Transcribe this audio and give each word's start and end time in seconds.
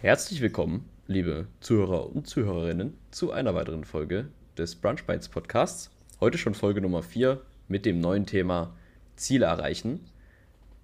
Herzlich 0.00 0.40
willkommen, 0.40 0.88
liebe 1.06 1.46
Zuhörer 1.60 2.06
und 2.06 2.26
Zuhörerinnen, 2.26 2.96
zu 3.10 3.30
einer 3.30 3.54
weiteren 3.54 3.84
Folge 3.84 4.28
des 4.56 4.74
Brunch 4.74 5.04
Bites 5.04 5.28
Podcasts. 5.28 5.90
Heute 6.18 6.38
schon 6.38 6.54
Folge 6.54 6.80
Nummer 6.80 7.02
4 7.02 7.40
mit 7.68 7.84
dem 7.84 8.00
neuen 8.00 8.24
Thema 8.24 8.74
Ziele 9.16 9.46
erreichen, 9.46 10.00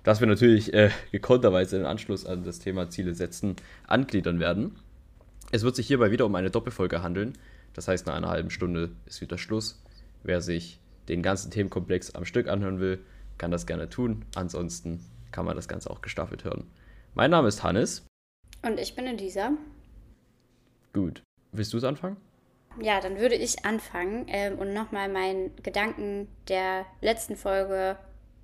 das 0.03 0.21
wir 0.21 0.27
natürlich 0.27 0.75
äh, 0.75 0.91
gekonterweise 1.11 1.79
im 1.79 1.87
Anschluss 1.87 2.27
an 2.27 2.45
das 2.45 2.59
Thema 2.59 2.91
Ziele 2.91 3.15
setzen 3.15 3.57
angliedern 3.87 4.41
werden. 4.41 4.77
Es 5.53 5.63
wird 5.63 5.75
sich 5.75 5.87
hierbei 5.87 6.11
wieder 6.11 6.27
um 6.27 6.35
eine 6.35 6.51
Doppelfolge 6.51 7.03
handeln. 7.03 7.33
Das 7.73 7.89
heißt, 7.89 8.07
nach 8.07 8.15
einer 8.15 8.29
halben 8.29 8.51
Stunde 8.51 8.91
ist 9.07 9.21
wieder 9.21 9.39
Schluss. 9.39 9.83
Wer 10.23 10.43
sich 10.43 10.81
den 11.09 11.23
ganzen 11.23 11.51
Themenkomplex 11.51 12.15
am 12.15 12.25
Stück 12.25 12.49
anhören 12.49 12.79
will, 12.79 13.01
kann 13.39 13.51
das 13.51 13.67
gerne 13.67 13.89
tun. 13.89 14.25
Ansonsten 14.35 15.05
kann 15.33 15.45
man 15.45 15.57
das 15.57 15.69
Ganze 15.69 15.91
auch 15.91 16.01
gestaffelt 16.01 16.45
hören. 16.45 16.71
Mein 17.15 17.31
Name 17.31 17.49
ist 17.49 17.63
Hannes. 17.63 18.07
Und 18.63 18.81
ich 18.81 18.95
bin 18.95 19.07
Elisa. 19.07 19.53
Gut. 20.93 21.23
Willst 21.53 21.73
du 21.73 21.79
es 21.79 21.85
anfangen? 21.85 22.17
Ja, 22.81 23.01
dann 23.01 23.19
würde 23.19 23.37
ich 23.37 23.65
anfangen 23.65 24.27
ähm, 24.29 24.59
und 24.59 24.73
nochmal 24.73 25.09
meinen 25.09 25.55
Gedanken 25.63 26.29
der 26.49 26.87
letzten 27.01 27.37
Folge 27.37 27.97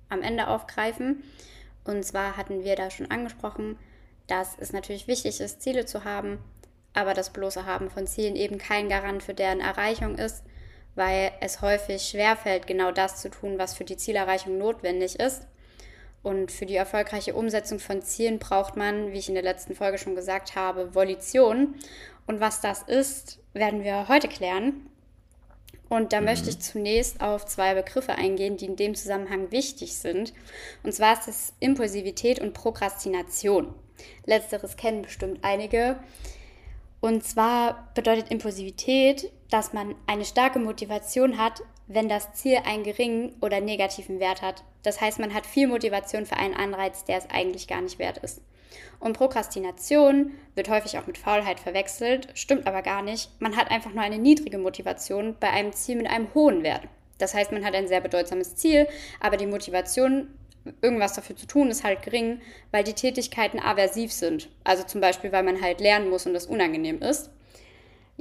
am 0.09 0.21
Ende 0.21 0.47
aufgreifen. 0.47 1.23
Und 1.83 2.05
zwar 2.05 2.37
hatten 2.37 2.63
wir 2.63 2.75
da 2.75 2.89
schon 2.89 3.11
angesprochen, 3.11 3.77
dass 4.27 4.57
es 4.57 4.71
natürlich 4.71 5.07
wichtig 5.07 5.41
ist, 5.41 5.61
Ziele 5.61 5.85
zu 5.85 6.05
haben, 6.05 6.37
aber 6.93 7.13
das 7.13 7.31
bloße 7.31 7.65
Haben 7.65 7.89
von 7.89 8.07
Zielen 8.07 8.35
eben 8.35 8.57
kein 8.57 8.87
Garant 8.87 9.23
für 9.23 9.33
deren 9.33 9.59
Erreichung 9.59 10.17
ist, 10.17 10.43
weil 10.95 11.31
es 11.39 11.61
häufig 11.61 12.01
schwerfällt, 12.01 12.67
genau 12.67 12.91
das 12.91 13.21
zu 13.21 13.29
tun, 13.29 13.57
was 13.57 13.73
für 13.73 13.83
die 13.83 13.97
Zielerreichung 13.97 14.57
notwendig 14.57 15.19
ist. 15.19 15.47
Und 16.23 16.51
für 16.51 16.65
die 16.65 16.75
erfolgreiche 16.75 17.33
Umsetzung 17.33 17.79
von 17.79 18.01
Zielen 18.01 18.37
braucht 18.37 18.75
man, 18.75 19.11
wie 19.11 19.17
ich 19.17 19.27
in 19.27 19.33
der 19.33 19.43
letzten 19.43 19.73
Folge 19.73 19.97
schon 19.97 20.15
gesagt 20.15 20.55
habe, 20.55 20.93
Volition. 20.93 21.75
Und 22.27 22.39
was 22.39 22.61
das 22.61 22.83
ist, 22.83 23.39
werden 23.53 23.83
wir 23.83 24.07
heute 24.07 24.27
klären. 24.27 24.87
Und 25.89 26.13
da 26.13 26.19
mhm. 26.19 26.27
möchte 26.27 26.49
ich 26.49 26.59
zunächst 26.59 27.21
auf 27.21 27.45
zwei 27.45 27.73
Begriffe 27.73 28.15
eingehen, 28.15 28.55
die 28.55 28.65
in 28.65 28.75
dem 28.75 28.95
Zusammenhang 28.95 29.51
wichtig 29.51 29.97
sind. 29.97 30.33
Und 30.83 30.93
zwar 30.93 31.19
ist 31.19 31.27
es 31.27 31.53
Impulsivität 31.59 32.39
und 32.39 32.53
Prokrastination. 32.53 33.73
Letzteres 34.25 34.77
kennen 34.77 35.01
bestimmt 35.01 35.39
einige. 35.41 35.99
Und 37.01 37.23
zwar 37.25 37.91
bedeutet 37.95 38.31
Impulsivität, 38.31 39.31
dass 39.51 39.73
man 39.73 39.93
eine 40.07 40.25
starke 40.25 40.57
Motivation 40.57 41.37
hat, 41.37 41.61
wenn 41.87 42.09
das 42.09 42.33
Ziel 42.33 42.59
einen 42.65 42.83
geringen 42.83 43.35
oder 43.41 43.59
negativen 43.59 44.19
Wert 44.19 44.41
hat. 44.41 44.63
Das 44.81 45.01
heißt, 45.01 45.19
man 45.19 45.33
hat 45.33 45.45
viel 45.45 45.67
Motivation 45.67 46.25
für 46.25 46.37
einen 46.37 46.55
Anreiz, 46.55 47.03
der 47.03 47.17
es 47.17 47.29
eigentlich 47.29 47.67
gar 47.67 47.81
nicht 47.81 47.99
wert 47.99 48.17
ist. 48.19 48.41
Und 49.01 49.17
Prokrastination 49.17 50.31
wird 50.55 50.69
häufig 50.69 50.97
auch 50.97 51.05
mit 51.05 51.17
Faulheit 51.17 51.59
verwechselt, 51.59 52.29
stimmt 52.33 52.65
aber 52.65 52.81
gar 52.81 53.01
nicht. 53.01 53.29
Man 53.39 53.57
hat 53.57 53.69
einfach 53.69 53.91
nur 53.91 54.03
eine 54.03 54.17
niedrige 54.17 54.57
Motivation 54.57 55.35
bei 55.39 55.49
einem 55.49 55.73
Ziel 55.73 55.97
mit 55.97 56.07
einem 56.07 56.33
hohen 56.33 56.63
Wert. 56.63 56.83
Das 57.17 57.33
heißt, 57.33 57.51
man 57.51 57.65
hat 57.65 57.75
ein 57.75 57.89
sehr 57.89 58.01
bedeutsames 58.01 58.55
Ziel, 58.55 58.87
aber 59.19 59.35
die 59.35 59.47
Motivation, 59.47 60.29
irgendwas 60.81 61.13
dafür 61.13 61.35
zu 61.35 61.45
tun, 61.45 61.69
ist 61.69 61.83
halt 61.83 62.03
gering, 62.03 62.39
weil 62.71 62.85
die 62.85 62.93
Tätigkeiten 62.93 63.59
aversiv 63.59 64.13
sind. 64.13 64.49
Also 64.63 64.83
zum 64.83 65.01
Beispiel, 65.01 65.33
weil 65.33 65.43
man 65.43 65.61
halt 65.61 65.81
lernen 65.81 66.09
muss 66.09 66.25
und 66.25 66.33
das 66.33 66.45
unangenehm 66.45 67.01
ist. 67.01 67.29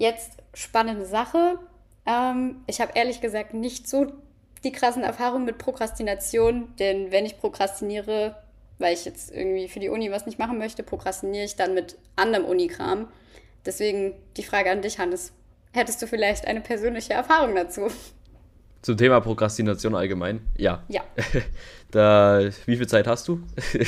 Jetzt 0.01 0.39
spannende 0.55 1.05
Sache. 1.05 1.59
Ähm, 2.06 2.62
ich 2.67 2.81
habe 2.81 2.93
ehrlich 2.95 3.20
gesagt 3.20 3.53
nicht 3.53 3.87
so 3.87 4.11
die 4.65 4.73
krassen 4.73 5.03
Erfahrungen 5.03 5.45
mit 5.45 5.59
Prokrastination, 5.59 6.75
denn 6.79 7.12
wenn 7.12 7.27
ich 7.27 7.37
prokrastiniere, 7.37 8.34
weil 8.79 8.95
ich 8.95 9.05
jetzt 9.05 9.31
irgendwie 9.31 9.69
für 9.69 9.79
die 9.79 9.91
Uni 9.91 10.11
was 10.11 10.25
nicht 10.25 10.39
machen 10.39 10.57
möchte, 10.57 10.83
prokrastiniere 10.83 11.45
ich 11.45 11.57
dann 11.57 11.75
mit 11.75 11.98
anderem 12.17 12.47
Unikram. 12.47 13.09
Deswegen 13.67 14.15
die 14.39 14.42
Frage 14.42 14.70
an 14.70 14.80
dich, 14.80 14.98
Hannes. 14.98 15.33
Hättest 15.73 16.01
du 16.01 16.07
vielleicht 16.07 16.47
eine 16.47 16.63
persönliche 16.63 17.13
Erfahrung 17.13 17.55
dazu? 17.55 17.89
Zum 18.80 18.97
Thema 18.97 19.20
Prokrastination 19.20 19.95
allgemein? 19.95 20.41
Ja. 20.57 20.83
Ja. 20.89 21.03
da, 21.91 22.48
wie 22.64 22.77
viel 22.79 22.89
Zeit 22.89 23.07
hast 23.07 23.29
du? 23.29 23.42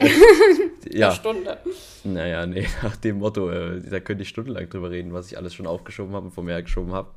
ja. 0.92 1.08
Eine 1.08 1.16
Stunde. 1.16 1.58
Naja, 2.04 2.46
nee, 2.46 2.66
nach 2.82 2.96
dem 2.96 3.18
Motto, 3.18 3.50
äh, 3.50 3.80
da 3.80 4.00
könnte 4.00 4.22
ich 4.22 4.28
stundenlang 4.28 4.68
drüber 4.68 4.90
reden, 4.90 5.12
was 5.12 5.30
ich 5.30 5.38
alles 5.38 5.54
schon 5.54 5.66
aufgeschoben 5.66 6.14
habe 6.14 6.26
und 6.26 6.32
vor 6.32 6.44
mir 6.44 6.60
geschoben 6.62 6.92
habe. 6.92 7.10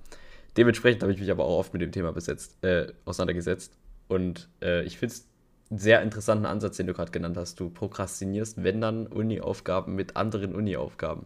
Dementsprechend 0.58 1.02
habe 1.04 1.12
ich 1.14 1.20
mich 1.20 1.32
aber 1.32 1.46
auch 1.46 1.60
oft 1.60 1.74
mit 1.74 1.82
dem 1.82 1.92
Thema 1.92 2.12
besetzt, 2.12 2.64
äh, 2.64 2.88
auseinandergesetzt. 3.06 3.74
Und 4.08 4.50
äh, 4.62 4.84
ich 4.84 4.98
finde 4.98 5.14
es 5.14 5.28
einen 5.70 5.80
sehr 5.80 6.02
interessanten 6.02 6.46
Ansatz, 6.46 6.78
den 6.78 6.88
du 6.88 6.94
gerade 6.94 7.12
genannt 7.12 7.38
hast. 7.38 7.60
Du 7.60 7.70
prokrastinierst, 7.70 8.64
wenn 8.64 8.82
dann 8.82 9.08
Uni-Aufgaben 9.08 9.96
mit 9.96 10.16
anderen 10.16 10.56
Uni-Aufgaben. 10.56 11.26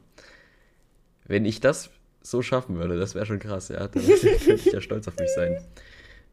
Wenn 1.25 1.46
ich 1.46 1.62
das 1.62 1.90
so 2.22 2.42
schaffen 2.42 2.78
würde, 2.78 3.00
das 3.00 3.16
wäre 3.16 3.25
schon 3.25 3.40
krass, 3.40 3.70
ja. 3.70 3.88
Dann 3.88 4.04
könnte 4.06 4.54
ich 4.54 4.66
ja 4.66 4.81
stolz 4.81 5.08
auf 5.08 5.18
mich 5.18 5.30
sein. 5.34 5.58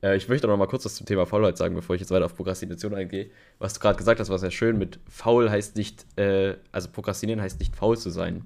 Äh, 0.03 0.17
ich 0.17 0.29
möchte 0.29 0.47
noch 0.47 0.57
mal 0.57 0.67
kurz 0.67 0.85
was 0.85 0.95
zum 0.95 1.07
Thema 1.07 1.27
Faulheit 1.27 1.57
sagen, 1.57 1.75
bevor 1.75 1.95
ich 1.95 2.01
jetzt 2.01 2.11
weiter 2.11 2.25
auf 2.25 2.37
Prokrastination 2.37 2.95
eingehe. 2.95 3.31
Was 3.59 3.75
du 3.75 3.81
gerade 3.81 3.97
gesagt 3.97 4.21
hast, 4.21 4.31
war 4.31 4.39
sehr 4.39 4.51
schön. 4.51 4.79
Mit 4.79 4.99
faul 5.09 5.51
heißt 5.51 5.77
nicht, 5.77 6.07
äh, 6.19 6.55
also 6.73 6.89
prokrastinieren 6.91 7.41
heißt 7.41 7.59
nicht 7.61 7.77
faul 7.77 7.97
zu 7.97 8.11
sein. 8.11 8.45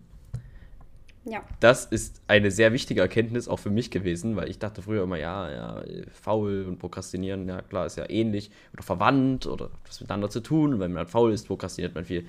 Ja. 1.26 1.43
Das 1.60 1.87
ist 1.87 2.20
eine 2.28 2.50
sehr 2.50 2.72
wichtige 2.75 3.00
Erkenntnis 3.00 3.48
auch 3.48 3.59
für 3.59 3.70
mich 3.70 3.91
gewesen, 3.91 4.37
weil 4.37 4.50
ich 4.50 4.59
dachte 4.59 4.82
früher 4.82 5.04
immer, 5.04 5.16
ja, 5.16 5.50
ja, 5.50 5.82
faul 6.12 6.66
und 6.69 6.78
prokrastinieren, 6.78 7.48
ja 7.48 7.62
klar, 7.62 7.87
ist 7.87 7.97
ja 7.97 8.09
ähnlich 8.10 8.50
oder 8.75 8.82
verwandt 8.82 9.47
oder 9.47 9.70
was 9.87 10.00
miteinander 10.00 10.28
zu 10.28 10.41
tun. 10.41 10.75
Und 10.75 10.81
wenn 10.81 10.93
man 10.93 11.06
faul 11.06 11.32
ist, 11.32 11.47
prokrastiniert 11.47 11.94
man 11.94 12.04
viel. 12.04 12.26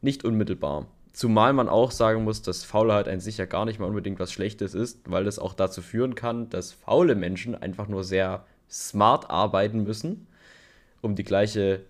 Nicht 0.00 0.24
unmittelbar. 0.24 0.86
Zumal 1.12 1.54
man 1.54 1.68
auch 1.68 1.90
sagen 1.90 2.24
muss, 2.24 2.42
dass 2.42 2.62
Faulheit 2.62 3.08
ein 3.08 3.20
sich 3.20 3.38
ja 3.38 3.46
gar 3.46 3.64
nicht 3.64 3.80
mal 3.80 3.86
unbedingt 3.86 4.20
was 4.20 4.32
Schlechtes 4.32 4.74
ist, 4.74 5.10
weil 5.10 5.24
das 5.24 5.38
auch 5.38 5.54
dazu 5.54 5.80
führen 5.80 6.14
kann, 6.14 6.50
dass 6.50 6.72
faule 6.72 7.14
Menschen 7.14 7.54
einfach 7.54 7.88
nur 7.88 8.04
sehr 8.04 8.44
smart 8.70 9.30
arbeiten 9.30 9.82
müssen, 9.84 10.26
um 11.00 11.14
die 11.14 11.24
gleiche 11.24 11.84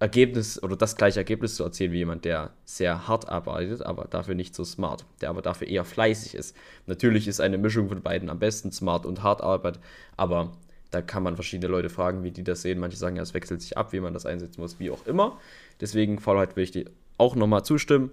Ergebnis 0.00 0.62
oder 0.62 0.76
das 0.76 0.96
gleiche 0.96 1.20
Ergebnis 1.20 1.56
zu 1.56 1.64
erzielen 1.64 1.92
wie 1.92 1.98
jemand, 1.98 2.24
der 2.24 2.50
sehr 2.64 3.06
hart 3.08 3.28
arbeitet, 3.28 3.82
aber 3.82 4.04
dafür 4.04 4.34
nicht 4.34 4.54
so 4.54 4.64
smart, 4.64 5.04
der 5.20 5.30
aber 5.30 5.40
dafür 5.40 5.68
eher 5.68 5.84
fleißig 5.84 6.34
ist. 6.34 6.56
Natürlich 6.86 7.28
ist 7.28 7.40
eine 7.40 7.58
Mischung 7.58 7.88
von 7.88 8.02
beiden 8.02 8.28
am 8.28 8.38
besten, 8.38 8.72
smart 8.72 9.06
und 9.06 9.22
hart 9.22 9.40
Arbeit, 9.40 9.78
aber 10.16 10.52
da 10.90 11.02
kann 11.02 11.22
man 11.22 11.34
verschiedene 11.36 11.70
Leute 11.70 11.88
fragen, 11.90 12.22
wie 12.22 12.30
die 12.30 12.44
das 12.44 12.62
sehen. 12.62 12.78
Manche 12.78 12.96
sagen 12.96 13.16
ja, 13.16 13.22
es 13.22 13.34
wechselt 13.34 13.62
sich 13.62 13.76
ab, 13.76 13.92
wie 13.92 14.00
man 14.00 14.14
das 14.14 14.26
einsetzen 14.26 14.60
muss, 14.60 14.78
wie 14.78 14.90
auch 14.90 15.06
immer. 15.06 15.38
Deswegen, 15.80 16.20
Faulheit 16.20 16.54
will 16.54 16.64
ich 16.64 16.70
dir 16.70 16.84
auch 17.18 17.34
nochmal 17.34 17.64
zustimmen. 17.64 18.10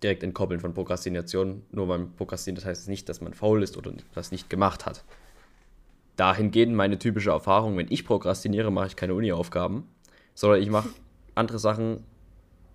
Direkt 0.00 0.22
entkoppeln 0.22 0.60
von 0.60 0.74
Prokrastination. 0.74 1.62
Nur 1.72 1.88
weil 1.88 1.98
man 1.98 2.12
prokrastiniert, 2.12 2.64
heißt 2.64 2.88
nicht, 2.88 3.08
dass 3.08 3.20
man 3.20 3.34
faul 3.34 3.64
ist 3.64 3.76
oder 3.76 3.92
das 4.14 4.30
nicht 4.30 4.48
gemacht 4.48 4.86
hat. 4.86 5.02
Dahingehend 6.16 6.74
meine 6.74 6.98
typische 6.98 7.30
Erfahrung, 7.30 7.76
wenn 7.76 7.90
ich 7.90 8.04
prokrastiniere, 8.04 8.70
mache 8.70 8.88
ich 8.88 8.96
keine 8.96 9.14
Uni-Aufgaben 9.14 9.88
sondern 10.34 10.62
ich 10.62 10.70
mache 10.70 10.90
andere 11.34 11.58
Sachen, 11.58 12.04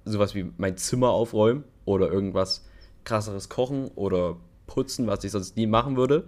sowas 0.06 0.36
wie 0.36 0.52
mein 0.58 0.78
Zimmer 0.78 1.10
aufräumen 1.10 1.64
oder 1.86 2.12
irgendwas 2.12 2.66
krasseres 3.04 3.50
kochen 3.50 3.90
oder 3.96 4.38
putzen, 4.68 5.08
was 5.08 5.24
ich 5.24 5.32
sonst 5.32 5.56
nie 5.56 5.68
machen 5.68 5.96
würde. 5.96 6.28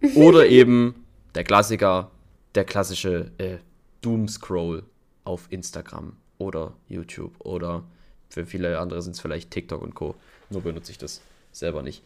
Oder 0.14 0.46
eben 0.46 1.06
der 1.34 1.42
Klassiker, 1.42 2.10
der 2.54 2.64
klassische 2.64 3.32
äh, 3.38 3.56
Doom-Scroll 4.02 4.82
auf 5.24 5.46
Instagram 5.48 6.12
oder 6.36 6.74
YouTube 6.86 7.32
oder 7.38 7.82
für 8.28 8.44
viele 8.44 8.78
andere 8.78 9.00
sind 9.00 9.12
es 9.12 9.20
vielleicht 9.20 9.50
TikTok 9.50 9.80
und 9.80 9.94
Co. 9.94 10.16
Nur 10.50 10.60
benutze 10.60 10.92
ich 10.92 10.98
das 10.98 11.22
selber 11.50 11.82
nicht. 11.82 12.02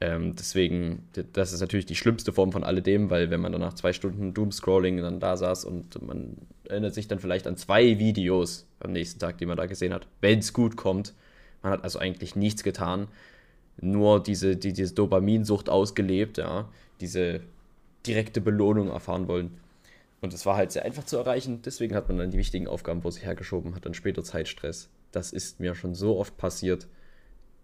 Ähm, 0.00 0.36
deswegen, 0.36 1.08
das 1.32 1.52
ist 1.52 1.60
natürlich 1.60 1.86
die 1.86 1.96
schlimmste 1.96 2.32
Form 2.32 2.52
von 2.52 2.62
alledem, 2.62 3.10
weil 3.10 3.30
wenn 3.30 3.40
man 3.40 3.50
dann 3.50 3.60
nach 3.60 3.74
zwei 3.74 3.92
Stunden 3.92 4.32
Doom-Scrolling 4.32 4.98
dann 4.98 5.18
da 5.18 5.36
saß 5.36 5.64
und 5.64 6.00
man 6.06 6.36
erinnert 6.68 6.94
sich 6.94 7.08
dann 7.08 7.18
vielleicht 7.18 7.48
an 7.48 7.56
zwei 7.56 7.98
Videos 7.98 8.66
am 8.78 8.92
nächsten 8.92 9.18
Tag, 9.18 9.38
die 9.38 9.46
man 9.46 9.56
da 9.56 9.66
gesehen 9.66 9.92
hat, 9.92 10.06
wenn 10.20 10.38
es 10.38 10.52
gut 10.52 10.76
kommt. 10.76 11.14
Man 11.62 11.72
hat 11.72 11.82
also 11.82 11.98
eigentlich 11.98 12.36
nichts 12.36 12.62
getan, 12.62 13.08
nur 13.80 14.22
diese, 14.22 14.56
die, 14.56 14.72
diese 14.72 14.94
Dopaminsucht 14.94 15.68
ausgelebt, 15.68 16.38
ja, 16.38 16.68
diese 17.00 17.40
direkte 18.06 18.40
Belohnung 18.40 18.90
erfahren 18.90 19.26
wollen. 19.26 19.58
Und 20.20 20.32
es 20.32 20.46
war 20.46 20.56
halt 20.56 20.70
sehr 20.70 20.84
einfach 20.84 21.04
zu 21.04 21.16
erreichen, 21.16 21.62
deswegen 21.64 21.96
hat 21.96 22.08
man 22.08 22.18
dann 22.18 22.30
die 22.30 22.38
wichtigen 22.38 22.68
Aufgaben 22.68 23.02
vor 23.02 23.10
sich 23.10 23.24
hergeschoben, 23.24 23.74
hat 23.74 23.84
dann 23.84 23.94
später 23.94 24.22
Zeitstress. 24.22 24.88
Das 25.10 25.32
ist 25.32 25.58
mir 25.58 25.74
schon 25.74 25.94
so 25.94 26.18
oft 26.18 26.36
passiert. 26.36 26.86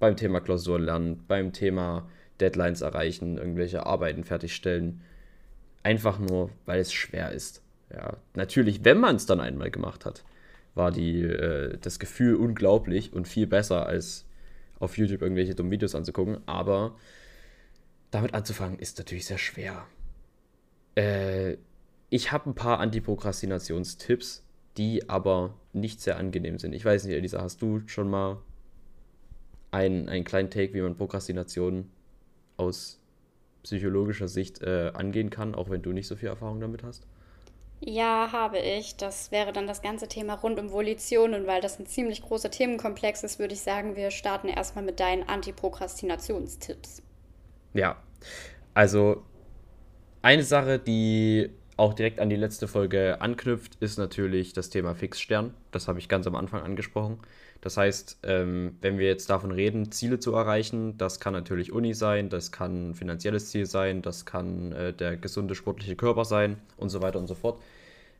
Beim 0.00 0.16
Thema 0.16 0.40
Klausur 0.40 0.80
lernen, 0.80 1.22
beim 1.28 1.52
Thema 1.52 2.08
Deadlines 2.40 2.80
erreichen, 2.80 3.38
irgendwelche 3.38 3.86
Arbeiten 3.86 4.24
fertigstellen. 4.24 5.02
Einfach 5.82 6.18
nur, 6.18 6.50
weil 6.66 6.80
es 6.80 6.92
schwer 6.92 7.32
ist. 7.32 7.62
Ja, 7.92 8.16
natürlich, 8.34 8.84
wenn 8.84 8.98
man 8.98 9.16
es 9.16 9.26
dann 9.26 9.40
einmal 9.40 9.70
gemacht 9.70 10.04
hat, 10.04 10.24
war 10.74 10.90
die, 10.90 11.22
äh, 11.22 11.78
das 11.78 11.98
Gefühl 11.98 12.36
unglaublich 12.36 13.12
und 13.12 13.28
viel 13.28 13.46
besser 13.46 13.86
als 13.86 14.26
auf 14.80 14.98
YouTube 14.98 15.22
irgendwelche 15.22 15.54
dummen 15.54 15.70
Videos 15.70 15.94
anzugucken. 15.94 16.38
Aber 16.46 16.96
damit 18.10 18.34
anzufangen 18.34 18.78
ist 18.78 18.98
natürlich 18.98 19.26
sehr 19.26 19.38
schwer. 19.38 19.86
Äh, 20.96 21.56
ich 22.10 22.32
habe 22.32 22.50
ein 22.50 22.54
paar 22.54 22.80
Antiprokrastinationstipps, 22.80 24.44
die 24.76 25.08
aber 25.08 25.54
nicht 25.72 26.00
sehr 26.00 26.16
angenehm 26.16 26.58
sind. 26.58 26.72
Ich 26.72 26.84
weiß 26.84 27.04
nicht, 27.04 27.14
Elisa, 27.14 27.40
hast 27.40 27.62
du 27.62 27.82
schon 27.86 28.08
mal 28.08 28.38
einen, 29.70 30.08
einen 30.08 30.24
kleinen 30.24 30.50
Take, 30.50 30.74
wie 30.74 30.80
man 30.80 30.96
Prokrastination 30.96 31.90
aus 32.56 33.00
psychologischer 33.62 34.28
Sicht 34.28 34.62
äh, 34.62 34.90
angehen 34.94 35.30
kann, 35.30 35.54
auch 35.54 35.70
wenn 35.70 35.82
du 35.82 35.92
nicht 35.92 36.06
so 36.06 36.16
viel 36.16 36.28
Erfahrung 36.28 36.60
damit 36.60 36.82
hast? 36.82 37.06
Ja, 37.80 38.30
habe 38.32 38.58
ich. 38.58 38.96
Das 38.96 39.30
wäre 39.30 39.52
dann 39.52 39.66
das 39.66 39.82
ganze 39.82 40.08
Thema 40.08 40.34
rund 40.34 40.58
um 40.58 40.70
Volition. 40.70 41.34
Und 41.34 41.46
weil 41.46 41.60
das 41.60 41.78
ein 41.78 41.86
ziemlich 41.86 42.22
großer 42.22 42.50
Themenkomplex 42.50 43.24
ist, 43.24 43.38
würde 43.38 43.54
ich 43.54 43.60
sagen, 43.60 43.96
wir 43.96 44.10
starten 44.10 44.48
erstmal 44.48 44.84
mit 44.84 45.00
deinen 45.00 45.28
Antiprokrastinationstipps. 45.28 47.02
Ja, 47.74 47.96
also 48.72 49.22
eine 50.22 50.44
Sache, 50.44 50.78
die 50.78 51.50
auch 51.76 51.92
direkt 51.92 52.20
an 52.20 52.30
die 52.30 52.36
letzte 52.36 52.68
Folge 52.68 53.20
anknüpft, 53.20 53.76
ist 53.80 53.98
natürlich 53.98 54.52
das 54.52 54.70
Thema 54.70 54.94
Fixstern. 54.94 55.52
Das 55.70 55.88
habe 55.88 55.98
ich 55.98 56.08
ganz 56.08 56.26
am 56.26 56.36
Anfang 56.36 56.62
angesprochen. 56.62 57.18
Das 57.64 57.78
heißt, 57.78 58.18
ähm, 58.24 58.76
wenn 58.82 58.98
wir 58.98 59.06
jetzt 59.06 59.30
davon 59.30 59.50
reden, 59.50 59.90
Ziele 59.90 60.18
zu 60.18 60.34
erreichen, 60.34 60.98
das 60.98 61.18
kann 61.18 61.32
natürlich 61.32 61.72
Uni 61.72 61.94
sein, 61.94 62.28
das 62.28 62.52
kann 62.52 62.90
ein 62.90 62.94
finanzielles 62.94 63.48
Ziel 63.48 63.64
sein, 63.64 64.02
das 64.02 64.26
kann 64.26 64.72
äh, 64.72 64.92
der 64.92 65.16
gesunde 65.16 65.54
sportliche 65.54 65.96
Körper 65.96 66.26
sein 66.26 66.58
und 66.76 66.90
so 66.90 67.00
weiter 67.00 67.18
und 67.18 67.26
so 67.26 67.34
fort. 67.34 67.62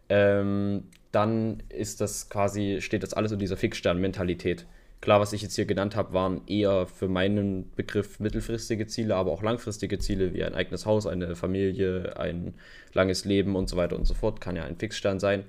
Ähm, 0.08 0.84
dann 1.12 1.62
ist 1.68 2.00
das 2.00 2.30
quasi, 2.30 2.78
steht 2.80 3.02
das 3.02 3.12
alles 3.12 3.32
in 3.32 3.38
dieser 3.38 3.58
Fixstern-Mentalität. 3.58 4.64
Klar, 5.02 5.20
was 5.20 5.34
ich 5.34 5.42
jetzt 5.42 5.56
hier 5.56 5.66
genannt 5.66 5.94
habe, 5.94 6.14
waren 6.14 6.40
eher 6.46 6.86
für 6.86 7.08
meinen 7.08 7.70
Begriff 7.76 8.20
mittelfristige 8.20 8.86
Ziele, 8.86 9.14
aber 9.14 9.30
auch 9.30 9.42
langfristige 9.42 9.98
Ziele 9.98 10.32
wie 10.32 10.42
ein 10.42 10.54
eigenes 10.54 10.86
Haus, 10.86 11.06
eine 11.06 11.36
Familie, 11.36 12.18
ein 12.18 12.54
langes 12.94 13.26
Leben 13.26 13.56
und 13.56 13.68
so 13.68 13.76
weiter 13.76 13.96
und 13.96 14.06
so 14.06 14.14
fort. 14.14 14.40
Kann 14.40 14.56
ja 14.56 14.64
ein 14.64 14.76
Fixstern 14.76 15.20
sein. 15.20 15.44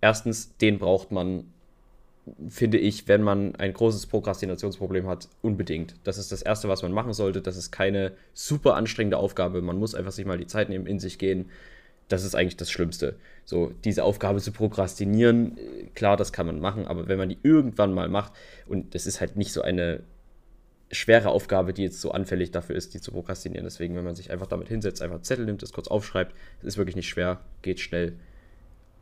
Erstens, 0.00 0.56
den 0.58 0.78
braucht 0.78 1.10
man 1.10 1.51
finde 2.48 2.78
ich, 2.78 3.08
wenn 3.08 3.22
man 3.22 3.56
ein 3.56 3.72
großes 3.72 4.06
Prokrastinationsproblem 4.06 5.08
hat, 5.08 5.28
unbedingt. 5.42 5.96
Das 6.04 6.18
ist 6.18 6.30
das 6.30 6.42
Erste, 6.42 6.68
was 6.68 6.82
man 6.82 6.92
machen 6.92 7.12
sollte. 7.12 7.42
Das 7.42 7.56
ist 7.56 7.72
keine 7.72 8.12
super 8.32 8.76
anstrengende 8.76 9.16
Aufgabe. 9.16 9.60
Man 9.60 9.78
muss 9.78 9.94
einfach 9.94 10.12
sich 10.12 10.24
mal 10.24 10.38
die 10.38 10.46
Zeit 10.46 10.68
nehmen, 10.68 10.86
in 10.86 11.00
sich 11.00 11.18
gehen. 11.18 11.50
Das 12.08 12.24
ist 12.24 12.34
eigentlich 12.34 12.56
das 12.56 12.70
Schlimmste. 12.70 13.16
So, 13.44 13.72
diese 13.84 14.04
Aufgabe 14.04 14.40
zu 14.40 14.52
prokrastinieren, 14.52 15.58
klar, 15.94 16.16
das 16.16 16.32
kann 16.32 16.46
man 16.46 16.60
machen, 16.60 16.86
aber 16.86 17.08
wenn 17.08 17.18
man 17.18 17.28
die 17.28 17.38
irgendwann 17.42 17.92
mal 17.92 18.08
macht, 18.08 18.32
und 18.66 18.94
das 18.94 19.06
ist 19.06 19.20
halt 19.20 19.36
nicht 19.36 19.52
so 19.52 19.62
eine 19.62 20.02
schwere 20.92 21.30
Aufgabe, 21.30 21.72
die 21.72 21.82
jetzt 21.82 22.00
so 22.00 22.12
anfällig 22.12 22.50
dafür 22.50 22.76
ist, 22.76 22.94
die 22.94 23.00
zu 23.00 23.12
prokrastinieren. 23.12 23.64
Deswegen, 23.64 23.96
wenn 23.96 24.04
man 24.04 24.14
sich 24.14 24.30
einfach 24.30 24.46
damit 24.46 24.68
hinsetzt, 24.68 25.00
einfach 25.00 25.16
einen 25.16 25.24
Zettel 25.24 25.46
nimmt, 25.46 25.62
das 25.62 25.72
kurz 25.72 25.88
aufschreibt, 25.88 26.34
das 26.60 26.68
ist 26.68 26.76
wirklich 26.76 26.96
nicht 26.96 27.08
schwer, 27.08 27.40
geht 27.62 27.80
schnell. 27.80 28.12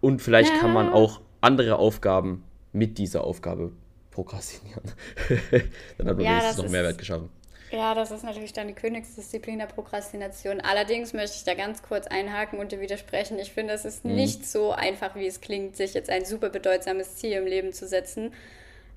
Und 0.01 0.23
vielleicht 0.23 0.55
ja. 0.55 0.61
kann 0.61 0.73
man 0.73 0.89
auch 0.89 1.21
andere 1.41 1.77
Aufgaben 1.77 2.45
mit 2.73 2.99
dieser 2.99 3.25
Aufgabe 3.25 3.73
prokrastinieren. 4.11 4.83
Dann 5.99 6.09
hat 6.09 6.17
man 6.17 6.25
ja, 6.25 6.31
wenigstens 6.33 6.57
noch 6.59 6.69
Mehrwert 6.71 6.99
geschaffen. 6.99 7.31
Ja, 7.73 7.95
das 7.95 8.11
ist 8.11 8.25
natürlich 8.25 8.53
dann 8.53 8.67
die 8.67 8.75
Königsdisziplin 8.75 9.61
der 9.61 9.67
Prokrastination. 9.67 10.61
Allerdings 10.61 11.13
möchte 11.13 11.37
ich 11.37 11.45
da 11.45 11.55
ganz 11.55 11.83
kurz 11.83 12.09
einhaken 12.09 12.59
und 12.59 12.73
dir 12.73 12.81
widersprechen. 12.81 13.39
Ich 13.39 13.53
finde, 13.53 13.75
es 13.75 13.85
ist 13.85 14.05
mhm. 14.05 14.17
nicht 14.17 14.45
so 14.45 14.73
einfach, 14.73 15.15
wie 15.15 15.27
es 15.27 15.41
klingt, 15.41 15.77
sich 15.77 15.95
jetzt 15.95 16.11
ein 16.11 16.25
super 16.25 16.51
bedeutsames 16.51 17.17
Ziel 17.17 17.33
im 17.33 17.47
Leben 17.47 17.73
zu 17.73 17.87
setzen 17.87 18.33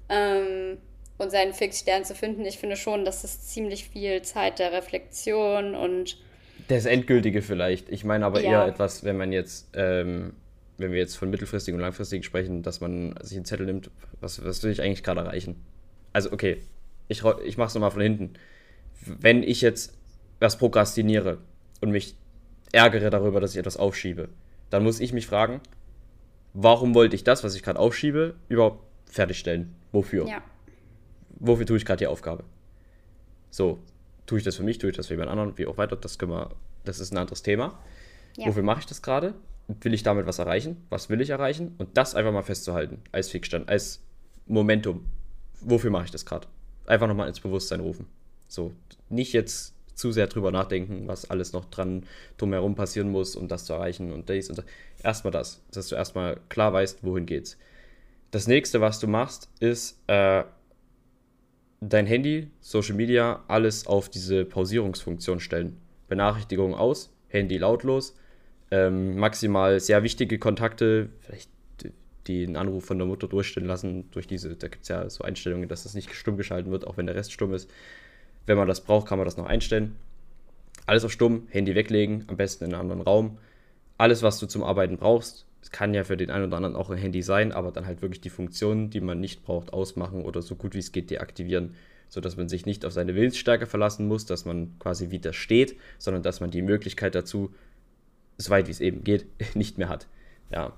ähm, 0.09 0.79
und 1.19 1.29
seinen 1.29 1.53
Fixstern 1.53 2.03
zu 2.03 2.15
finden. 2.15 2.45
Ich 2.45 2.57
finde 2.57 2.75
schon, 2.75 3.05
dass 3.05 3.23
es 3.23 3.45
ziemlich 3.45 3.89
viel 3.89 4.23
Zeit 4.23 4.57
der 4.57 4.71
Reflexion 4.71 5.75
und. 5.75 6.17
Das 6.67 6.85
Endgültige 6.85 7.43
vielleicht. 7.43 7.89
Ich 7.89 8.03
meine 8.03 8.25
aber 8.25 8.41
ja. 8.41 8.63
eher 8.63 8.67
etwas, 8.67 9.03
wenn 9.03 9.17
man 9.17 9.31
jetzt 9.31 9.67
ähm, 9.75 10.33
wenn 10.77 10.91
wir 10.91 10.99
jetzt 10.99 11.15
von 11.15 11.29
mittelfristigen 11.29 11.79
und 11.79 11.81
langfristigen 11.81 12.23
sprechen, 12.23 12.63
dass 12.63 12.81
man 12.81 13.15
sich 13.21 13.37
einen 13.37 13.45
Zettel 13.45 13.65
nimmt, 13.65 13.91
was, 14.21 14.43
was 14.43 14.63
will 14.63 14.71
ich 14.71 14.81
eigentlich 14.81 15.03
gerade 15.03 15.21
erreichen? 15.21 15.55
Also, 16.13 16.31
okay, 16.31 16.61
ich, 17.07 17.23
ich 17.45 17.57
mache 17.57 17.67
es 17.67 17.73
nochmal 17.73 17.91
von 17.91 18.01
hinten. 18.01 18.33
Wenn 19.05 19.43
ich 19.43 19.61
jetzt 19.61 19.97
was 20.39 20.57
prokrastiniere 20.57 21.37
und 21.81 21.91
mich 21.91 22.15
ärgere 22.71 23.09
darüber, 23.09 23.39
dass 23.39 23.51
ich 23.51 23.57
etwas 23.57 23.77
aufschiebe, 23.77 24.29
dann 24.69 24.83
muss 24.83 24.99
ich 24.99 25.13
mich 25.13 25.27
fragen, 25.27 25.61
warum 26.53 26.95
wollte 26.95 27.15
ich 27.15 27.23
das, 27.23 27.43
was 27.43 27.55
ich 27.55 27.63
gerade 27.63 27.79
aufschiebe, 27.79 28.35
überhaupt 28.49 28.83
fertigstellen? 29.05 29.75
Wofür? 29.91 30.27
Ja. 30.27 30.41
Wofür 31.29 31.65
tue 31.65 31.77
ich 31.77 31.85
gerade 31.85 31.99
die 31.99 32.07
Aufgabe? 32.07 32.43
So, 33.51 33.79
tue 34.25 34.39
ich 34.39 34.43
das 34.43 34.55
für 34.55 34.63
mich, 34.63 34.79
tue 34.79 34.89
ich 34.89 34.95
das 34.95 35.07
für 35.07 35.13
jemand 35.13 35.29
anderen, 35.29 35.57
wie 35.57 35.67
auch 35.67 35.77
weiter, 35.77 35.95
das 35.95 36.17
können 36.17 36.31
wir, 36.31 36.49
das 36.83 36.99
ist 36.99 37.13
ein 37.13 37.17
anderes 37.17 37.43
Thema. 37.43 37.79
Ja. 38.35 38.47
Wofür 38.47 38.63
mache 38.63 38.79
ich 38.79 38.85
das 38.85 39.01
gerade? 39.01 39.35
Will 39.67 39.93
ich 39.93 40.03
damit 40.03 40.25
was 40.25 40.39
erreichen? 40.39 40.77
Was 40.89 41.09
will 41.09 41.21
ich 41.21 41.29
erreichen? 41.29 41.75
Und 41.77 41.97
das 41.97 42.15
einfach 42.15 42.33
mal 42.33 42.43
festzuhalten 42.43 43.01
als 43.11 43.29
Fixstand, 43.29 43.69
als 43.69 44.01
Momentum. 44.45 45.05
Wofür 45.61 45.89
mache 45.89 46.05
ich 46.05 46.11
das 46.11 46.25
gerade? 46.25 46.47
Einfach 46.85 47.07
nochmal 47.07 47.27
ins 47.27 47.39
Bewusstsein 47.39 47.79
rufen. 47.79 48.07
So, 48.47 48.73
nicht 49.09 49.33
jetzt 49.33 49.73
zu 49.95 50.11
sehr 50.11 50.27
drüber 50.27 50.51
nachdenken, 50.51 51.07
was 51.07 51.29
alles 51.29 51.53
noch 51.53 51.65
dran 51.65 52.05
drumherum 52.37 52.75
passieren 52.75 53.09
muss, 53.09 53.35
um 53.35 53.47
das 53.47 53.65
zu 53.65 53.73
erreichen 53.73 54.11
und 54.11 54.27
dies 54.29 54.49
und 54.49 54.57
das. 54.57 54.65
Erstmal 55.03 55.31
das, 55.31 55.61
dass 55.71 55.87
du 55.87 55.95
erstmal 55.95 56.39
klar 56.49 56.73
weißt, 56.73 57.03
wohin 57.03 57.25
geht's. 57.25 57.57
Das 58.31 58.47
nächste, 58.47 58.81
was 58.81 58.99
du 58.99 59.07
machst, 59.07 59.49
ist 59.59 59.99
äh, 60.07 60.43
dein 61.79 62.05
Handy, 62.07 62.49
Social 62.59 62.95
Media, 62.95 63.43
alles 63.47 63.85
auf 63.85 64.09
diese 64.09 64.43
Pausierungsfunktion 64.45 65.39
stellen. 65.39 65.77
Benachrichtigungen 66.07 66.75
aus, 66.75 67.13
Handy 67.27 67.57
lautlos 67.57 68.15
ähm, 68.73 69.17
maximal 69.17 69.79
sehr 69.79 70.01
wichtige 70.01 70.39
Kontakte, 70.39 71.09
vielleicht 71.19 71.49
einen 72.27 72.55
Anruf 72.55 72.85
von 72.85 72.97
der 72.97 73.05
Mutter 73.05 73.27
durchstellen 73.27 73.67
lassen, 73.67 74.09
durch 74.11 74.25
diese, 74.25 74.55
da 74.55 74.67
gibt 74.67 74.83
es 74.83 74.89
ja 74.89 75.07
so 75.09 75.23
Einstellungen, 75.23 75.69
dass 75.69 75.83
das 75.83 75.93
nicht 75.93 76.11
stumm 76.15 76.37
geschalten 76.37 76.71
wird, 76.71 76.87
auch 76.87 76.97
wenn 76.97 77.05
der 77.05 77.15
Rest 77.15 77.31
stumm 77.31 77.53
ist. 77.53 77.69
Wenn 78.47 78.57
man 78.57 78.67
das 78.67 78.81
braucht, 78.81 79.07
kann 79.07 79.19
man 79.19 79.25
das 79.25 79.37
noch 79.37 79.45
einstellen. 79.45 79.95
Alles 80.87 81.05
auf 81.05 81.11
stumm, 81.11 81.47
Handy 81.49 81.75
weglegen, 81.75 82.23
am 82.27 82.37
besten 82.37 82.63
in 82.63 82.73
einen 82.73 82.81
anderen 82.81 83.01
Raum. 83.01 83.37
Alles, 83.97 84.23
was 84.23 84.39
du 84.39 84.47
zum 84.47 84.63
Arbeiten 84.63 84.97
brauchst, 84.97 85.45
es 85.61 85.69
kann 85.69 85.93
ja 85.93 86.03
für 86.03 86.17
den 86.17 86.31
einen 86.31 86.45
oder 86.45 86.57
anderen 86.57 86.75
auch 86.75 86.89
ein 86.89 86.97
Handy 86.97 87.21
sein, 87.21 87.51
aber 87.51 87.71
dann 87.71 87.85
halt 87.85 88.01
wirklich 88.01 88.21
die 88.21 88.31
Funktionen, 88.31 88.89
die 88.89 89.01
man 89.01 89.19
nicht 89.19 89.43
braucht, 89.43 89.71
ausmachen 89.71 90.23
oder 90.23 90.41
so 90.41 90.55
gut 90.55 90.73
wie 90.73 90.79
es 90.79 90.91
geht 90.91 91.11
deaktivieren, 91.11 91.75
sodass 92.09 92.37
man 92.37 92.49
sich 92.49 92.65
nicht 92.65 92.85
auf 92.85 92.93
seine 92.93 93.13
Willensstärke 93.13 93.67
verlassen 93.67 94.07
muss, 94.07 94.25
dass 94.25 94.45
man 94.45 94.79
quasi 94.79 95.11
widersteht, 95.11 95.77
sondern 95.99 96.23
dass 96.23 96.39
man 96.39 96.51
die 96.51 96.63
Möglichkeit 96.63 97.15
dazu 97.15 97.53
so 98.43 98.51
weit 98.51 98.67
wie 98.67 98.71
es 98.71 98.81
eben 98.81 99.03
geht, 99.03 99.25
nicht 99.55 99.77
mehr 99.77 99.89
hat. 99.89 100.07
Ja. 100.51 100.73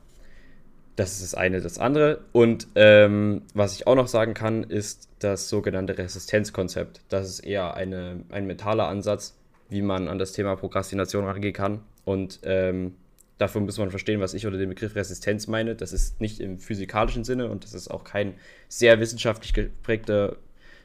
Das 0.96 1.12
ist 1.14 1.24
das 1.24 1.36
eine. 1.36 1.60
Das 1.60 1.78
andere. 1.78 2.22
Und 2.32 2.68
ähm, 2.76 3.42
was 3.54 3.76
ich 3.76 3.86
auch 3.86 3.95
noch 3.95 4.07
sagen 4.07 4.34
kann, 4.34 4.64
ist 4.64 5.10
das 5.19 5.50
sogenannte 5.50 5.98
Resistenzkonzept. 5.98 7.02
Das 7.10 7.28
ist 7.28 7.40
eher 7.40 7.74
eine, 7.74 8.24
ein 8.30 8.48
mentaler 8.48 8.88
Ansatz, 8.88 9.38
wie 9.69 9.81
man 9.81 10.07
an 10.07 10.19
das 10.19 10.31
Thema 10.31 10.56
Prokrastination 10.56 11.26
rangehen 11.26 11.54
kann. 11.54 11.81
Und 12.06 12.40
ähm, 12.44 12.95
dafür 13.38 13.60
muss 13.62 13.78
man 13.78 13.90
verstehen, 13.90 14.22
was 14.22 14.34
ich 14.34 14.45
unter 14.45 14.57
dem 14.57 14.69
Begriff 14.69 14.95
Resistenz 14.95 15.48
meine. 15.48 15.76
Das 15.76 15.92
ist 15.92 16.22
nicht 16.22 16.40
im 16.40 16.60
physikalischen 16.60 17.26
Sinne 17.26 17.50
und 17.50 17.66
das 17.66 17.74
ist 17.74 17.90
auch 17.90 18.06
kein 18.06 18.36
sehr 18.69 19.00
wissenschaftlich 19.02 19.54
geprägter 19.54 20.38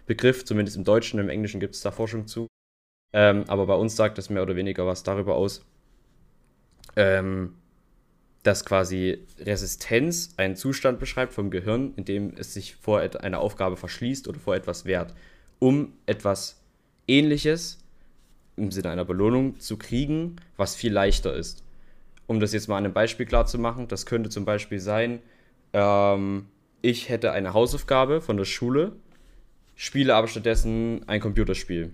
Begriff, 0.07 0.45
zumindest 0.45 0.77
im 0.77 0.85
Deutschen. 0.85 1.21
Im 1.21 1.29
Englischen 1.29 1.61
gibt 1.61 1.77
es 1.77 1.83
da 1.83 1.93
Forschung 1.93 2.27
zu. 2.27 2.49
Ähm, 3.13 3.45
aber 3.49 3.67
bei 3.67 3.75
uns 3.75 3.97
sagt 3.97 4.19
das 4.19 4.31
mehr 4.31 4.43
oder 4.43 4.57
weniger 4.57 4.87
was 4.87 5.03
darüber 5.03 5.35
aus, 5.35 5.65
ähm, 6.97 7.55
dass 8.43 8.65
quasi 8.65 9.27
Resistenz 9.39 10.35
einen 10.37 10.57
Zustand 10.57 10.99
beschreibt 10.99 11.33
vom 11.33 11.51
Gehirn, 11.51 11.93
in 11.97 12.05
dem 12.05 12.35
es 12.37 12.55
sich 12.55 12.77
vor 12.77 13.01
einer 13.01 13.41
Aufgabe 13.41 13.77
verschließt 13.77 14.29
oder 14.29 14.41
vor 14.41 14.55
etwas 14.55 14.85
wehrt, 14.85 15.15
um 15.59 15.93
etwas 16.07 16.63
Ähnliches 17.07 17.79
im 18.57 18.71
Sinne 18.71 18.91
einer 18.91 19.05
Belohnung 19.05 19.59
zu 19.59 19.77
kriegen, 19.77 20.37
was 20.57 20.75
viel 20.75 20.93
leichter 20.93 21.35
ist. 21.35 21.63
Um 22.27 22.41
das 22.41 22.53
jetzt 22.53 22.69
mal 22.69 22.79
an 22.79 22.85
einem 22.85 22.95
Beispiel 22.95 23.27
klar 23.27 23.47
zu 23.47 23.59
machen, 23.59 23.89
das 23.89 24.07
könnte 24.07 24.31
zum 24.31 24.45
Beispiel 24.45 24.81
sein, 24.81 25.21
ähm, 25.73 26.47
ich 26.83 27.09
hätte 27.09 27.33
eine 27.33 27.53
Hausaufgabe 27.53 28.21
von 28.21 28.37
der 28.37 28.45
Schule, 28.45 28.93
spiele 29.75 30.15
aber 30.15 30.29
stattdessen 30.29 31.03
ein 31.09 31.21
Computerspiel. 31.21 31.93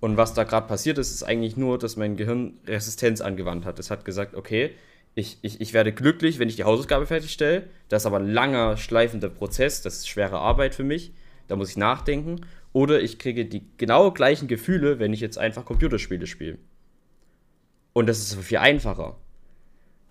Und 0.00 0.16
was 0.16 0.34
da 0.34 0.44
gerade 0.44 0.66
passiert 0.66 0.98
ist, 0.98 1.10
ist 1.10 1.22
eigentlich 1.22 1.56
nur, 1.56 1.78
dass 1.78 1.96
mein 1.96 2.16
Gehirn 2.16 2.58
Resistenz 2.66 3.20
angewandt 3.20 3.64
hat. 3.64 3.78
Es 3.78 3.90
hat 3.90 4.04
gesagt, 4.04 4.34
okay, 4.34 4.72
ich, 5.14 5.38
ich, 5.40 5.60
ich 5.60 5.72
werde 5.72 5.92
glücklich, 5.92 6.38
wenn 6.38 6.48
ich 6.48 6.56
die 6.56 6.64
Hausaufgabe 6.64 7.06
fertigstelle. 7.06 7.64
Das 7.88 8.02
ist 8.02 8.06
aber 8.06 8.18
ein 8.18 8.30
langer, 8.30 8.76
schleifender 8.76 9.30
Prozess. 9.30 9.80
Das 9.80 9.96
ist 9.96 10.08
schwere 10.08 10.38
Arbeit 10.38 10.74
für 10.74 10.84
mich. 10.84 11.12
Da 11.48 11.56
muss 11.56 11.70
ich 11.70 11.76
nachdenken. 11.78 12.42
Oder 12.74 13.00
ich 13.00 13.18
kriege 13.18 13.46
die 13.46 13.64
genau 13.78 14.10
gleichen 14.10 14.48
Gefühle, 14.48 14.98
wenn 14.98 15.14
ich 15.14 15.20
jetzt 15.20 15.38
einfach 15.38 15.64
Computerspiele 15.64 16.26
spiele. 16.26 16.58
Und 17.94 18.06
das 18.06 18.18
ist 18.18 18.34
viel 18.44 18.58
einfacher. 18.58 19.16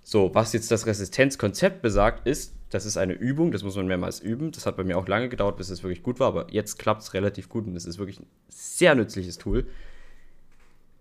So, 0.08 0.36
was 0.36 0.54
jetzt 0.54 0.70
das 0.70 0.86
Resistenzkonzept 0.86 1.82
besagt, 1.82 2.28
ist, 2.28 2.54
das 2.70 2.86
ist 2.86 2.96
eine 2.96 3.14
Übung, 3.14 3.52
das 3.52 3.64
muss 3.64 3.76
man 3.76 3.88
mehrmals 3.88 4.20
üben. 4.20 4.52
Das 4.52 4.68
hat 4.68 4.78
bei 4.78 4.84
mir 4.84 5.00
auch 5.00 5.08
lange 5.08 5.30
gedauert, 5.30 5.58
bis 5.58 5.72
es 5.72 5.82
wirklich 5.82 6.04
gut 6.04 6.20
war, 6.20 6.28
aber 6.28 6.48
jetzt 6.52 6.78
klappt 6.78 7.02
es 7.02 7.16
relativ 7.16 7.50
gut 7.50 7.66
und 7.66 7.76
es 7.76 7.86
ist 7.86 7.98
wirklich 7.98 8.20
ein 8.20 8.28
sehr 8.48 8.94
nützliches 8.94 9.40
Tool. 9.40 9.66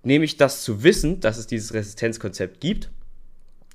Nämlich 0.02 0.38
das 0.38 0.62
zu 0.62 0.82
wissen, 0.82 1.20
dass 1.20 1.36
es 1.36 1.46
dieses 1.46 1.74
Resistenzkonzept 1.74 2.62
gibt 2.62 2.90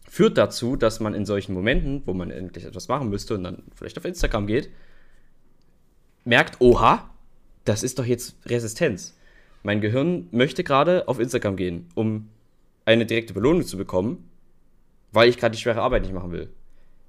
führt 0.09 0.39
dazu, 0.39 0.75
dass 0.75 0.99
man 0.99 1.13
in 1.13 1.27
solchen 1.27 1.53
Momenten, 1.53 2.01
wo 2.07 2.13
man 2.13 2.31
endlich 2.31 2.65
etwas 2.65 2.87
machen 2.87 3.09
müsste 3.09 3.35
und 3.35 3.43
dann 3.43 3.61
vielleicht 3.75 3.99
auf 3.99 4.05
Instagram 4.05 4.47
geht, 4.47 4.69
merkt, 6.25 6.59
oha, 6.59 7.07
das 7.63 7.83
ist 7.83 7.99
doch 7.99 8.05
jetzt 8.05 8.35
Resistenz. 8.47 9.15
Mein 9.61 9.81
Gehirn 9.81 10.27
möchte 10.31 10.63
gerade 10.63 11.07
auf 11.07 11.19
Instagram 11.19 11.55
gehen, 11.55 11.87
um 11.93 12.29
eine 12.85 13.05
direkte 13.05 13.33
Belohnung 13.33 13.63
zu 13.63 13.77
bekommen, 13.77 14.28
weil 15.11 15.29
ich 15.29 15.37
gerade 15.37 15.55
die 15.55 15.61
schwere 15.61 15.81
Arbeit 15.81 16.03
nicht 16.03 16.13
machen 16.13 16.31
will. 16.31 16.49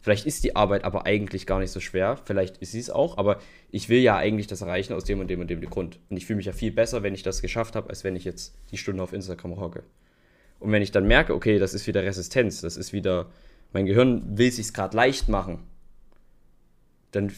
Vielleicht 0.02 0.25
ist 0.25 0.45
die 0.45 0.57
Arbeit 0.57 0.85
aber 0.85 1.04
eigentlich 1.04 1.47
gar 1.47 1.59
nicht 1.59 1.71
so 1.71 1.80
schwer, 1.80 2.16
vielleicht 2.25 2.57
ist 2.59 2.73
sie 2.73 2.78
es 2.78 2.88
auch, 2.88 3.19
aber 3.19 3.38
ich 3.71 3.90
will 3.90 4.00
ja 4.00 4.16
eigentlich 4.16 4.47
das 4.47 4.62
erreichen 4.62 4.95
aus 4.95 5.04
dem 5.04 5.21
und 5.21 5.28
dem 5.28 5.40
und 5.40 5.50
dem 5.50 5.61
Grund. 5.61 5.99
Und 6.09 6.16
ich 6.16 6.25
fühle 6.25 6.38
mich 6.38 6.47
ja 6.47 6.52
viel 6.52 6.73
besser, 6.73 7.02
wenn 7.02 7.12
ich 7.12 7.23
das 7.23 7.42
geschafft 7.42 7.76
habe, 7.76 7.90
als 7.90 8.02
wenn 8.02 8.16
ich 8.16 8.25
jetzt 8.25 8.54
die 8.71 8.78
Stunde 8.78 9.02
auf 9.02 9.12
Instagram 9.12 9.61
hocke. 9.61 9.83
Und 10.59 10.73
wenn 10.73 10.80
ich 10.80 10.90
dann 10.90 11.07
merke, 11.07 11.35
okay, 11.35 11.59
das 11.59 11.75
ist 11.75 11.87
wieder 11.87 12.02
Resistenz, 12.02 12.62
das 12.62 12.78
ist 12.78 12.95
wieder, 12.95 13.30
mein 13.73 13.85
Gehirn 13.85 14.38
will 14.38 14.50
sich 14.50 14.73
gerade 14.73 14.97
leicht 14.97 15.28
machen, 15.28 15.59
dann, 17.11 17.33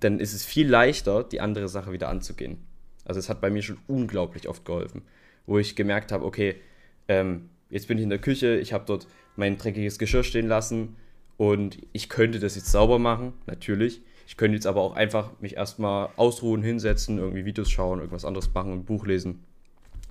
dann 0.00 0.20
ist 0.20 0.34
es 0.34 0.44
viel 0.44 0.68
leichter, 0.68 1.24
die 1.24 1.40
andere 1.40 1.68
Sache 1.68 1.92
wieder 1.92 2.10
anzugehen. 2.10 2.58
Also 3.06 3.18
es 3.18 3.30
hat 3.30 3.40
bei 3.40 3.50
mir 3.50 3.62
schon 3.62 3.78
unglaublich 3.86 4.48
oft 4.48 4.64
geholfen, 4.66 5.02
wo 5.46 5.58
ich 5.58 5.74
gemerkt 5.74 6.12
habe, 6.12 6.24
okay, 6.24 6.56
ähm, 7.08 7.48
jetzt 7.70 7.88
bin 7.88 7.96
ich 7.96 8.04
in 8.04 8.10
der 8.10 8.18
Küche, 8.18 8.56
ich 8.56 8.72
habe 8.72 8.84
dort 8.86 9.06
mein 9.36 9.58
dreckiges 9.58 9.98
Geschirr 9.98 10.24
stehen 10.24 10.48
lassen 10.48 10.96
und 11.36 11.78
ich 11.92 12.08
könnte 12.08 12.38
das 12.38 12.54
jetzt 12.54 12.70
sauber 12.70 12.98
machen, 12.98 13.32
natürlich. 13.46 14.02
Ich 14.26 14.36
könnte 14.36 14.54
jetzt 14.54 14.66
aber 14.66 14.80
auch 14.80 14.94
einfach 14.94 15.32
mich 15.40 15.56
erstmal 15.56 16.08
ausruhen, 16.16 16.62
hinsetzen, 16.62 17.18
irgendwie 17.18 17.44
Videos 17.44 17.70
schauen, 17.70 17.98
irgendwas 17.98 18.24
anderes 18.24 18.52
machen, 18.54 18.72
ein 18.72 18.84
Buch 18.84 19.06
lesen. 19.06 19.44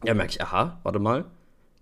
Ja, 0.03 0.13
merke 0.13 0.31
ich, 0.31 0.41
aha, 0.41 0.79
warte 0.83 0.99
mal, 0.99 1.25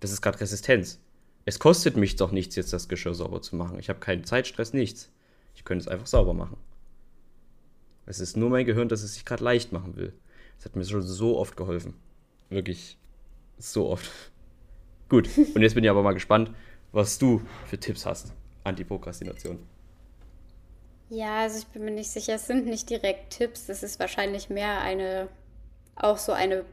das 0.00 0.12
ist 0.12 0.22
gerade 0.22 0.40
Resistenz. 0.40 1.00
Es 1.44 1.58
kostet 1.58 1.96
mich 1.96 2.16
doch 2.16 2.30
nichts, 2.30 2.54
jetzt 2.56 2.72
das 2.72 2.88
Geschirr 2.88 3.14
sauber 3.14 3.42
zu 3.42 3.56
machen. 3.56 3.78
Ich 3.78 3.88
habe 3.88 3.98
keinen 3.98 4.24
Zeitstress, 4.24 4.72
nichts. 4.72 5.10
Ich 5.54 5.64
könnte 5.64 5.82
es 5.82 5.88
einfach 5.88 6.06
sauber 6.06 6.34
machen. 6.34 6.56
Es 8.06 8.20
ist 8.20 8.36
nur 8.36 8.50
mein 8.50 8.64
Gehirn, 8.64 8.88
dass 8.88 9.02
es 9.02 9.14
sich 9.14 9.24
gerade 9.24 9.44
leicht 9.44 9.72
machen 9.72 9.96
will. 9.96 10.12
Das 10.56 10.66
hat 10.66 10.76
mir 10.76 10.84
schon 10.84 11.02
so 11.02 11.38
oft 11.38 11.56
geholfen. 11.56 11.94
Wirklich 12.48 12.96
so 13.58 13.88
oft. 13.88 14.10
Gut, 15.08 15.28
und 15.36 15.60
jetzt 15.62 15.74
bin 15.74 15.84
ich 15.84 15.90
aber 15.90 16.02
mal 16.02 16.14
gespannt, 16.14 16.52
was 16.92 17.18
du 17.18 17.42
für 17.66 17.78
Tipps 17.78 18.06
hast. 18.06 18.32
Antiprokrastination. 18.64 19.58
Ja, 21.10 21.40
also 21.40 21.58
ich 21.58 21.66
bin 21.66 21.84
mir 21.84 21.90
nicht 21.90 22.10
sicher, 22.10 22.34
es 22.34 22.46
sind 22.46 22.66
nicht 22.66 22.88
direkt 22.88 23.30
Tipps, 23.34 23.68
es 23.68 23.82
ist 23.82 24.00
wahrscheinlich 24.00 24.48
mehr 24.48 24.80
eine, 24.80 25.28
auch 25.96 26.16
so 26.16 26.32
eine 26.32 26.64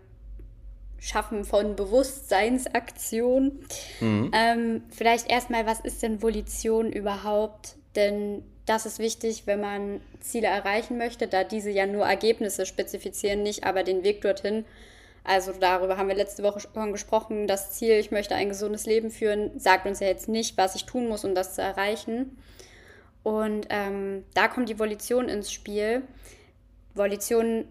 Schaffen 0.99 1.43
von 1.45 1.75
Bewusstseinsaktion. 1.75 3.59
Mhm. 3.99 4.31
Ähm, 4.33 4.83
vielleicht 4.91 5.29
erstmal, 5.29 5.65
was 5.65 5.79
ist 5.79 6.03
denn 6.03 6.21
Volition 6.21 6.91
überhaupt? 6.91 7.75
Denn 7.95 8.43
das 8.65 8.85
ist 8.85 8.99
wichtig, 8.99 9.43
wenn 9.45 9.61
man 9.61 10.01
Ziele 10.19 10.47
erreichen 10.47 10.97
möchte, 10.97 11.27
da 11.27 11.43
diese 11.43 11.71
ja 11.71 11.85
nur 11.85 12.05
Ergebnisse 12.05 12.65
spezifizieren, 12.65 13.43
nicht 13.43 13.63
aber 13.63 13.83
den 13.83 14.03
Weg 14.03 14.21
dorthin. 14.21 14.65
Also 15.23 15.51
darüber 15.51 15.97
haben 15.97 16.07
wir 16.07 16.15
letzte 16.15 16.43
Woche 16.43 16.59
schon 16.59 16.91
gesprochen. 16.91 17.47
Das 17.47 17.71
Ziel, 17.71 17.93
ich 17.93 18.11
möchte 18.11 18.35
ein 18.35 18.49
gesundes 18.49 18.85
Leben 18.85 19.11
führen, 19.11 19.59
sagt 19.59 19.85
uns 19.85 19.99
ja 19.99 20.07
jetzt 20.07 20.29
nicht, 20.29 20.57
was 20.57 20.75
ich 20.75 20.85
tun 20.85 21.07
muss, 21.07 21.23
um 21.23 21.35
das 21.35 21.55
zu 21.55 21.61
erreichen. 21.61 22.38
Und 23.23 23.67
ähm, 23.69 24.23
da 24.33 24.47
kommt 24.47 24.69
die 24.69 24.79
Volition 24.79 25.29
ins 25.29 25.51
Spiel. 25.51 26.03
Volition 26.95 27.65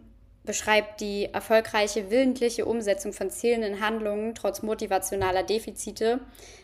beschreibt 0.44 1.02
die 1.02 1.26
erfolgreiche 1.26 2.10
willentliche 2.10 2.64
Umsetzung 2.64 3.12
von 3.12 3.30
Zielen 3.30 3.62
in 3.62 3.80
Handlungen 3.80 4.34
trotz 4.34 4.62
motivationaler 4.62 5.42
Defizite, 5.42 6.20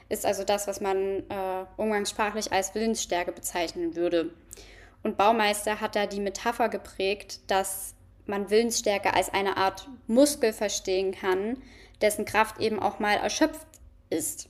ist 0.09 0.25
also 0.25 0.43
das, 0.43 0.67
was 0.67 0.81
man 0.81 0.97
äh, 0.97 1.67
umgangssprachlich 1.77 2.51
als 2.51 2.75
Willensstärke 2.75 3.33
bezeichnen 3.33 3.95
würde. 3.95 4.31
Und 5.03 5.19
Baumeister 5.19 5.83
hat 5.83 5.97
da 5.97 6.07
die 6.07 6.21
Metapher 6.21 6.71
geprägt, 6.71 7.41
dass 7.49 7.94
man 8.27 8.51
Willensstärke 8.51 9.15
als 9.15 9.33
eine 9.33 9.57
Art 9.57 9.89
Muskel 10.07 10.53
verstehen 10.53 11.13
kann, 11.13 11.59
dessen 12.01 12.25
Kraft 12.25 12.61
eben 12.61 12.81
auch 12.81 12.99
mal 12.99 13.17
erschöpft 13.17 13.67
ist. 14.11 14.49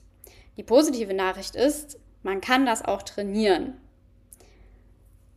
Die 0.57 0.63
positive 0.63 1.13
Nachricht 1.13 1.55
ist, 1.55 1.99
man 2.23 2.41
kann 2.41 2.65
das 2.65 2.83
auch 2.83 3.03
trainieren. 3.03 3.79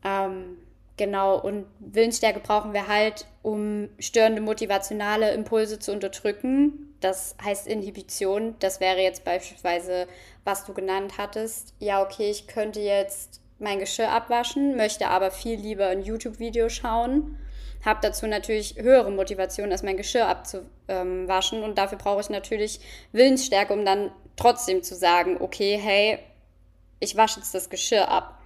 Ähm, 0.05 0.59
Genau, 0.99 1.39
und 1.39 1.65
Willensstärke 1.79 2.41
brauchen 2.41 2.73
wir 2.73 2.89
halt, 2.89 3.27
um 3.43 3.89
störende 4.01 4.43
motivationale 4.43 5.31
Impulse 5.31 5.79
zu 5.79 5.93
unterdrücken. 5.93 6.93
Das 7.01 7.37
heißt 7.43 7.69
Inhibition. 7.69 8.57
Das 8.59 8.81
wäre 8.81 9.01
jetzt 9.01 9.25
beispielsweise, 9.25 10.09
was 10.43 10.65
du 10.65 10.75
genannt 10.75 11.15
hattest. 11.17 11.73
Ja, 11.79 12.03
okay, 12.03 12.31
ich 12.31 12.49
könnte 12.49 12.81
jetzt 12.81 13.41
mein 13.61 13.79
Geschirr 13.79 14.11
abwaschen, 14.11 14.77
möchte 14.77 15.07
aber 15.07 15.31
viel 15.31 15.59
lieber 15.59 15.87
ein 15.87 16.03
YouTube-Video 16.03 16.69
schauen. 16.69 17.39
Habe 17.85 18.01
dazu 18.03 18.27
natürlich 18.27 18.77
höhere 18.77 19.11
Motivation, 19.11 19.71
als 19.71 19.83
mein 19.83 19.97
Geschirr 19.97 20.27
abzuwaschen. 20.27 21.63
Und 21.63 21.79
dafür 21.79 21.99
brauche 21.99 22.21
ich 22.21 22.31
natürlich 22.31 22.81
Willensstärke, 23.13 23.73
um 23.73 23.85
dann 23.85 24.11
trotzdem 24.37 24.83
zu 24.83 24.95
sagen, 24.95 25.37
okay, 25.41 25.79
hey, 25.81 26.19
ich 27.01 27.17
wasche 27.17 27.41
jetzt 27.41 27.55
das 27.55 27.71
Geschirr 27.71 28.09
ab. 28.09 28.41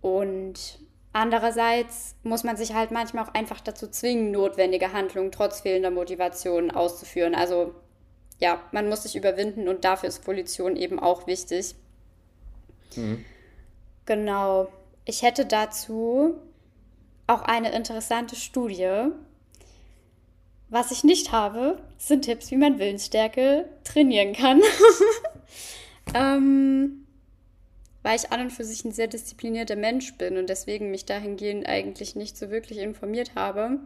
Und 0.00 0.78
Andererseits 1.16 2.16
muss 2.24 2.42
man 2.42 2.56
sich 2.56 2.74
halt 2.74 2.90
manchmal 2.90 3.24
auch 3.24 3.34
einfach 3.34 3.60
dazu 3.60 3.86
zwingen, 3.86 4.32
notwendige 4.32 4.92
Handlungen 4.92 5.30
trotz 5.30 5.60
fehlender 5.60 5.92
Motivation 5.92 6.72
auszuführen. 6.72 7.36
Also 7.36 7.72
ja, 8.40 8.60
man 8.72 8.88
muss 8.88 9.04
sich 9.04 9.14
überwinden 9.14 9.68
und 9.68 9.84
dafür 9.84 10.08
ist 10.08 10.26
Volition 10.26 10.74
eben 10.74 10.98
auch 10.98 11.28
wichtig. 11.28 11.76
Mhm. 12.96 13.24
Genau. 14.06 14.66
Ich 15.04 15.22
hätte 15.22 15.46
dazu 15.46 16.34
auch 17.26 17.42
eine 17.42 17.72
interessante 17.72 18.36
Studie. 18.36 19.08
Was 20.68 20.90
ich 20.90 21.04
nicht 21.04 21.32
habe, 21.32 21.78
sind 21.98 22.22
Tipps, 22.22 22.50
wie 22.50 22.56
man 22.56 22.78
Willensstärke 22.78 23.68
trainieren 23.84 24.32
kann. 24.32 24.60
ähm, 26.14 27.06
weil 28.02 28.16
ich 28.16 28.30
an 28.32 28.42
und 28.42 28.50
für 28.50 28.64
sich 28.64 28.84
ein 28.84 28.92
sehr 28.92 29.06
disziplinierter 29.06 29.76
Mensch 29.76 30.14
bin 30.18 30.36
und 30.36 30.48
deswegen 30.48 30.90
mich 30.90 31.06
dahingehend 31.06 31.66
eigentlich 31.66 32.16
nicht 32.16 32.36
so 32.36 32.50
wirklich 32.50 32.78
informiert 32.78 33.34
habe. 33.34 33.78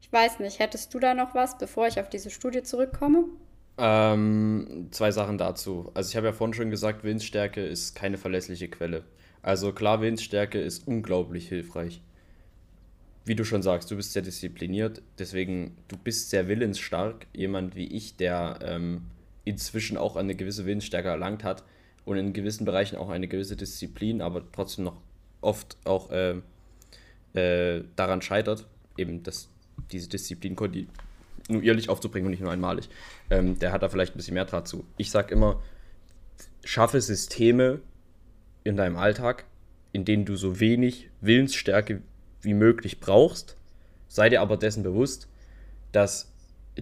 Ich 0.00 0.10
weiß 0.10 0.40
nicht, 0.40 0.58
hättest 0.58 0.92
du 0.94 0.98
da 0.98 1.14
noch 1.14 1.34
was, 1.34 1.58
bevor 1.58 1.86
ich 1.86 2.00
auf 2.00 2.08
diese 2.08 2.30
Studie 2.30 2.62
zurückkomme? 2.62 3.24
Ähm, 3.78 4.88
zwei 4.90 5.10
Sachen 5.10 5.38
dazu. 5.38 5.90
Also 5.94 6.10
ich 6.10 6.16
habe 6.16 6.28
ja 6.28 6.32
vorhin 6.32 6.54
schon 6.54 6.70
gesagt, 6.70 7.04
Willensstärke 7.04 7.64
ist 7.64 7.94
keine 7.94 8.18
verlässliche 8.18 8.68
Quelle. 8.68 9.04
Also 9.42 9.72
klar, 9.72 10.00
Willensstärke 10.00 10.60
ist 10.60 10.86
unglaublich 10.86 11.48
hilfreich. 11.48 12.00
Wie 13.24 13.36
du 13.36 13.44
schon 13.44 13.62
sagst, 13.62 13.90
du 13.90 13.96
bist 13.96 14.12
sehr 14.12 14.22
diszipliniert, 14.22 15.00
deswegen 15.18 15.76
du 15.88 15.96
bist 15.96 16.30
sehr 16.30 16.48
willensstark. 16.48 17.26
Jemand 17.32 17.76
wie 17.76 17.86
ich, 17.86 18.16
der 18.16 18.58
ähm, 18.62 19.02
inzwischen 19.44 19.96
auch 19.96 20.16
eine 20.16 20.34
gewisse 20.34 20.66
Willensstärke 20.66 21.08
erlangt 21.08 21.44
hat, 21.44 21.62
und 22.04 22.16
in 22.16 22.32
gewissen 22.32 22.64
Bereichen 22.64 22.96
auch 22.96 23.08
eine 23.08 23.28
gewisse 23.28 23.56
Disziplin, 23.56 24.22
aber 24.22 24.42
trotzdem 24.52 24.84
noch 24.84 24.96
oft 25.40 25.76
auch 25.84 26.10
äh, 26.10 26.40
äh, 27.34 27.84
daran 27.96 28.22
scheitert, 28.22 28.66
eben 28.96 29.22
dass 29.22 29.48
diese 29.90 30.08
Disziplin 30.08 30.56
kontinuierlich 30.56 31.88
aufzubringen 31.88 32.26
und 32.26 32.32
nicht 32.32 32.42
nur 32.42 32.52
einmalig. 32.52 32.88
Ähm, 33.30 33.58
der 33.58 33.72
hat 33.72 33.82
da 33.82 33.88
vielleicht 33.88 34.14
ein 34.14 34.18
bisschen 34.18 34.34
mehr 34.34 34.44
Draht 34.44 34.68
zu. 34.68 34.84
Ich 34.96 35.10
sage 35.10 35.32
immer, 35.32 35.62
schaffe 36.64 37.00
Systeme 37.00 37.80
in 38.64 38.76
deinem 38.76 38.96
Alltag, 38.96 39.44
in 39.92 40.04
denen 40.04 40.24
du 40.24 40.36
so 40.36 40.60
wenig 40.60 41.10
Willensstärke 41.20 42.02
wie 42.42 42.54
möglich 42.54 43.00
brauchst. 43.00 43.56
Sei 44.08 44.28
dir 44.28 44.40
aber 44.42 44.56
dessen 44.56 44.82
bewusst, 44.82 45.28
dass 45.92 46.32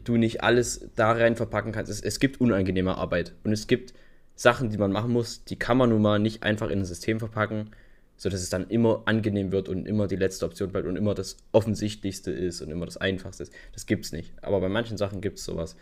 du 0.04 0.16
nicht 0.16 0.42
alles 0.42 0.88
da 0.96 1.12
rein 1.12 1.36
verpacken 1.36 1.72
kannst. 1.72 1.90
Es, 1.90 2.00
es 2.00 2.20
gibt 2.20 2.40
unangenehme 2.40 2.96
Arbeit 2.96 3.34
und 3.44 3.52
es 3.52 3.66
gibt 3.66 3.94
Sachen, 4.34 4.70
die 4.70 4.78
man 4.78 4.92
machen 4.92 5.12
muss, 5.12 5.44
die 5.44 5.56
kann 5.56 5.76
man 5.76 5.90
nun 5.90 6.00
mal 6.00 6.18
nicht 6.18 6.42
einfach 6.42 6.70
in 6.70 6.78
ein 6.78 6.84
System 6.84 7.18
verpacken, 7.18 7.70
sodass 8.16 8.40
es 8.40 8.50
dann 8.50 8.68
immer 8.68 9.02
angenehm 9.04 9.52
wird 9.52 9.68
und 9.68 9.86
immer 9.86 10.06
die 10.06 10.16
letzte 10.16 10.46
Option 10.46 10.70
bleibt 10.72 10.86
und 10.86 10.96
immer 10.96 11.14
das 11.14 11.36
Offensichtlichste 11.52 12.30
ist 12.30 12.62
und 12.62 12.70
immer 12.70 12.86
das 12.86 12.96
Einfachste 12.96 13.42
ist. 13.42 13.52
Das 13.72 13.86
gibt 13.86 14.06
es 14.06 14.12
nicht. 14.12 14.32
Aber 14.40 14.60
bei 14.60 14.68
manchen 14.68 14.96
Sachen 14.96 15.20
gibt 15.20 15.38
es 15.38 15.44
sowas. 15.44 15.76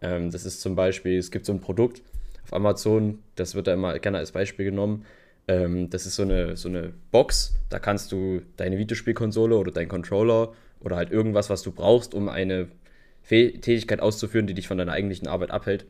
Ähm, 0.00 0.30
das 0.30 0.46
ist 0.46 0.60
zum 0.60 0.74
Beispiel, 0.74 1.18
es 1.18 1.30
gibt 1.30 1.44
so 1.44 1.52
ein 1.52 1.60
Produkt 1.60 2.02
auf 2.44 2.54
Amazon, 2.54 3.18
das 3.34 3.54
wird 3.54 3.66
da 3.66 3.74
immer 3.74 3.98
gerne 3.98 4.18
als 4.18 4.32
Beispiel 4.32 4.64
genommen. 4.64 5.04
Ähm, 5.48 5.90
das 5.90 6.06
ist 6.06 6.16
so 6.16 6.22
eine, 6.22 6.56
so 6.56 6.68
eine 6.68 6.92
Box, 7.10 7.56
da 7.70 7.78
kannst 7.78 8.12
du 8.12 8.42
deine 8.56 8.78
Videospielkonsole 8.78 9.56
oder 9.56 9.72
deinen 9.72 9.88
Controller 9.88 10.52
oder 10.80 10.96
halt 10.96 11.10
irgendwas, 11.10 11.50
was 11.50 11.62
du 11.62 11.72
brauchst, 11.72 12.14
um 12.14 12.28
eine 12.28 12.68
Tätigkeit 13.26 14.00
auszuführen, 14.00 14.46
die 14.46 14.54
dich 14.54 14.68
von 14.68 14.78
deiner 14.78 14.92
eigentlichen 14.92 15.28
Arbeit 15.28 15.50
abhält, 15.50 15.86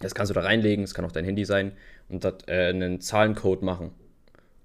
das 0.00 0.14
kannst 0.14 0.30
du 0.30 0.34
da 0.34 0.40
reinlegen, 0.40 0.84
es 0.84 0.94
kann 0.94 1.04
auch 1.04 1.12
dein 1.12 1.24
Handy 1.24 1.44
sein 1.44 1.72
und 2.08 2.24
dort 2.24 2.48
äh, 2.48 2.68
einen 2.68 3.00
Zahlencode 3.00 3.62
machen. 3.62 3.90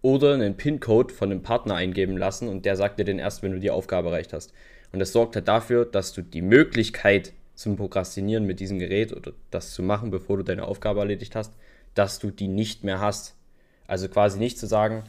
Oder 0.02 0.34
einen 0.34 0.58
PIN-Code 0.58 1.14
von 1.14 1.32
einem 1.32 1.44
Partner 1.44 1.76
eingeben 1.76 2.18
lassen 2.18 2.48
und 2.48 2.66
der 2.66 2.76
sagt 2.76 3.00
dir 3.00 3.06
den 3.06 3.20
erst, 3.20 3.44
wenn 3.44 3.52
du 3.52 3.60
die 3.60 3.70
Aufgabe 3.70 4.10
erreicht 4.10 4.34
hast. 4.34 4.52
Und 4.92 5.00
das 5.00 5.14
sorgt 5.14 5.36
halt 5.36 5.48
dafür, 5.48 5.86
dass 5.86 6.12
du 6.12 6.22
die 6.22 6.42
Möglichkeit 6.42 7.34
zum 7.54 7.78
Prokrastinieren 7.78 8.46
mit 8.46 8.60
diesem 8.60 8.80
Gerät 8.80 9.14
oder 9.14 9.34
das 9.52 9.74
zu 9.74 9.84
machen, 9.84 10.10
bevor 10.10 10.38
du 10.38 10.44
deine 10.44 10.66
Aufgabe 10.66 11.02
erledigt 11.02 11.36
hast, 11.36 11.54
dass 11.94 12.18
du 12.18 12.32
die 12.32 12.48
nicht 12.48 12.84
mehr 12.84 13.00
hast. 13.00 13.36
Also 13.92 14.08
quasi 14.08 14.40
nicht 14.40 14.58
zu 14.58 14.68
sagen, 14.68 15.04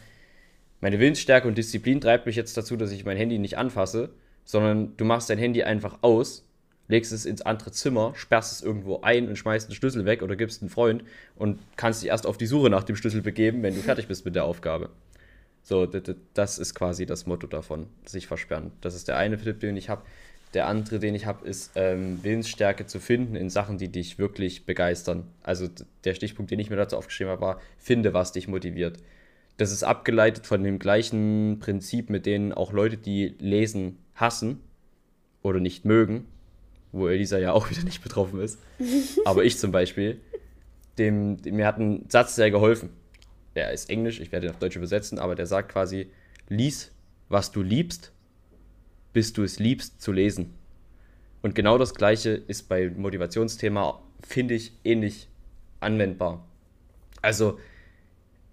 meine 0.81 0.99
Willensstärke 0.99 1.47
und 1.47 1.57
Disziplin 1.57 2.01
treibt 2.01 2.27
mich 2.27 2.35
jetzt 2.35 2.57
dazu, 2.57 2.77
dass 2.77 2.91
ich 2.91 3.05
mein 3.05 3.17
Handy 3.17 3.39
nicht 3.39 3.57
anfasse, 3.57 4.11
sondern 4.45 4.97
du 4.97 5.05
machst 5.05 5.31
dein 5.31 5.39
Handy 5.39 5.63
einfach 5.63 5.99
aus, 6.03 6.45
legst 6.89 7.13
es 7.13 7.25
ins 7.25 7.43
andere 7.43 7.71
Zimmer, 7.71 8.13
sperrst 8.17 8.51
es 8.51 8.61
irgendwo 8.61 9.01
ein 9.03 9.29
und 9.29 9.37
schmeißt 9.37 9.69
den 9.69 9.77
Schlüssel 9.77 10.05
weg 10.05 10.21
oder 10.21 10.35
gibst 10.35 10.63
einen 10.63 10.69
Freund 10.69 11.05
und 11.37 11.61
kannst 11.77 12.03
dich 12.03 12.09
erst 12.09 12.27
auf 12.27 12.39
die 12.39 12.47
Suche 12.47 12.71
nach 12.71 12.83
dem 12.83 12.97
Schlüssel 12.97 13.23
begeben, 13.23 13.63
wenn 13.63 13.77
du 13.77 13.81
fertig 13.83 14.09
bist 14.09 14.25
mit 14.25 14.35
der 14.35 14.47
Aufgabe. 14.47 14.91
So, 15.63 15.87
das 16.35 16.59
ist 16.59 16.75
quasi 16.75 17.07
das 17.07 17.25
Motto 17.25 17.47
davon, 17.47 17.87
sich 18.05 18.27
versperren. 18.27 18.73
Das 18.81 18.97
ist 18.97 19.07
der 19.07 19.17
eine 19.17 19.39
Tipp, 19.39 19.61
den 19.61 19.77
ich 19.77 19.91
habe. 19.91 20.03
Der 20.55 20.67
andere, 20.67 20.99
den 20.99 21.15
ich 21.15 21.25
habe, 21.25 21.47
ist 21.47 21.73
ähm, 21.77 22.23
Willensstärke 22.23 22.87
zu 22.87 23.01
finden 23.01 23.37
in 23.37 23.49
Sachen, 23.49 23.79
die 23.79 23.89
dich 23.89 24.19
wirklich 24.19 24.67
begeistern. 24.67 25.25
Also 25.43 25.69
der 26.05 26.15
Stichpunkt, 26.15 26.51
den 26.51 26.59
ich 26.59 26.69
mir 26.69 26.77
dazu 26.77 26.97
aufgeschrieben 26.97 27.31
habe, 27.31 27.41
war, 27.41 27.61
finde, 27.79 28.13
was 28.13 28.33
dich 28.33 28.49
motiviert. 28.49 28.99
Das 29.57 29.73
ist 29.73 29.83
abgeleitet 29.83 30.47
von 30.47 30.63
dem 30.63 30.79
gleichen 30.79 31.59
Prinzip, 31.59 32.11
mit 32.11 32.27
denen 32.27 32.53
auch 32.53 32.73
Leute, 32.73 32.97
die 32.97 33.35
lesen, 33.39 33.99
hassen 34.15 34.61
oder 35.43 35.61
nicht 35.61 35.85
mögen, 35.85 36.27
wo 36.91 37.09
Elisa 37.09 37.39
ja 37.39 37.53
auch 37.53 37.71
wieder 37.71 37.85
nicht 37.85 38.03
betroffen 38.03 38.41
ist, 38.41 38.59
aber 39.25 39.45
ich 39.45 39.59
zum 39.59 39.73
Beispiel, 39.73 40.21
dem, 40.99 41.41
dem, 41.41 41.57
mir 41.57 41.67
hat 41.67 41.79
ein 41.79 42.05
Satz 42.09 42.35
sehr 42.35 42.51
geholfen. 42.51 42.91
Der 43.55 43.73
ist 43.73 43.91
Englisch, 43.91 44.21
ich 44.21 44.33
werde 44.33 44.47
ihn 44.47 44.51
auf 44.51 44.59
Deutsch 44.59 44.77
übersetzen, 44.77 45.19
aber 45.19 45.35
der 45.35 45.47
sagt 45.47 45.73
quasi, 45.73 46.11
lies, 46.49 46.91
was 47.29 47.53
du 47.53 47.63
liebst, 47.63 48.13
bis 49.13 49.33
du 49.33 49.43
es 49.43 49.59
liebst 49.59 50.01
zu 50.01 50.13
lesen. 50.13 50.55
Und 51.43 51.55
genau 51.55 51.79
das 51.79 51.95
Gleiche 51.95 52.31
ist 52.31 52.69
bei 52.69 52.89
Motivationsthema, 52.89 54.01
finde 54.23 54.55
ich, 54.55 54.73
ähnlich 54.85 55.29
anwendbar. 55.81 56.47
Also, 57.21 57.59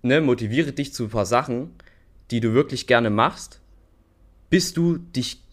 ne, 0.02 0.22
motiviere 0.22 0.72
dich 0.72 0.94
zu 0.94 1.04
ein 1.04 1.10
paar 1.10 1.26
Sachen, 1.26 1.72
die 2.32 2.40
du 2.40 2.54
wirklich 2.54 2.88
gerne 2.88 3.10
machst, 3.10 3.62
bis 4.50 4.74
du 4.74 4.98
dich 4.98 5.44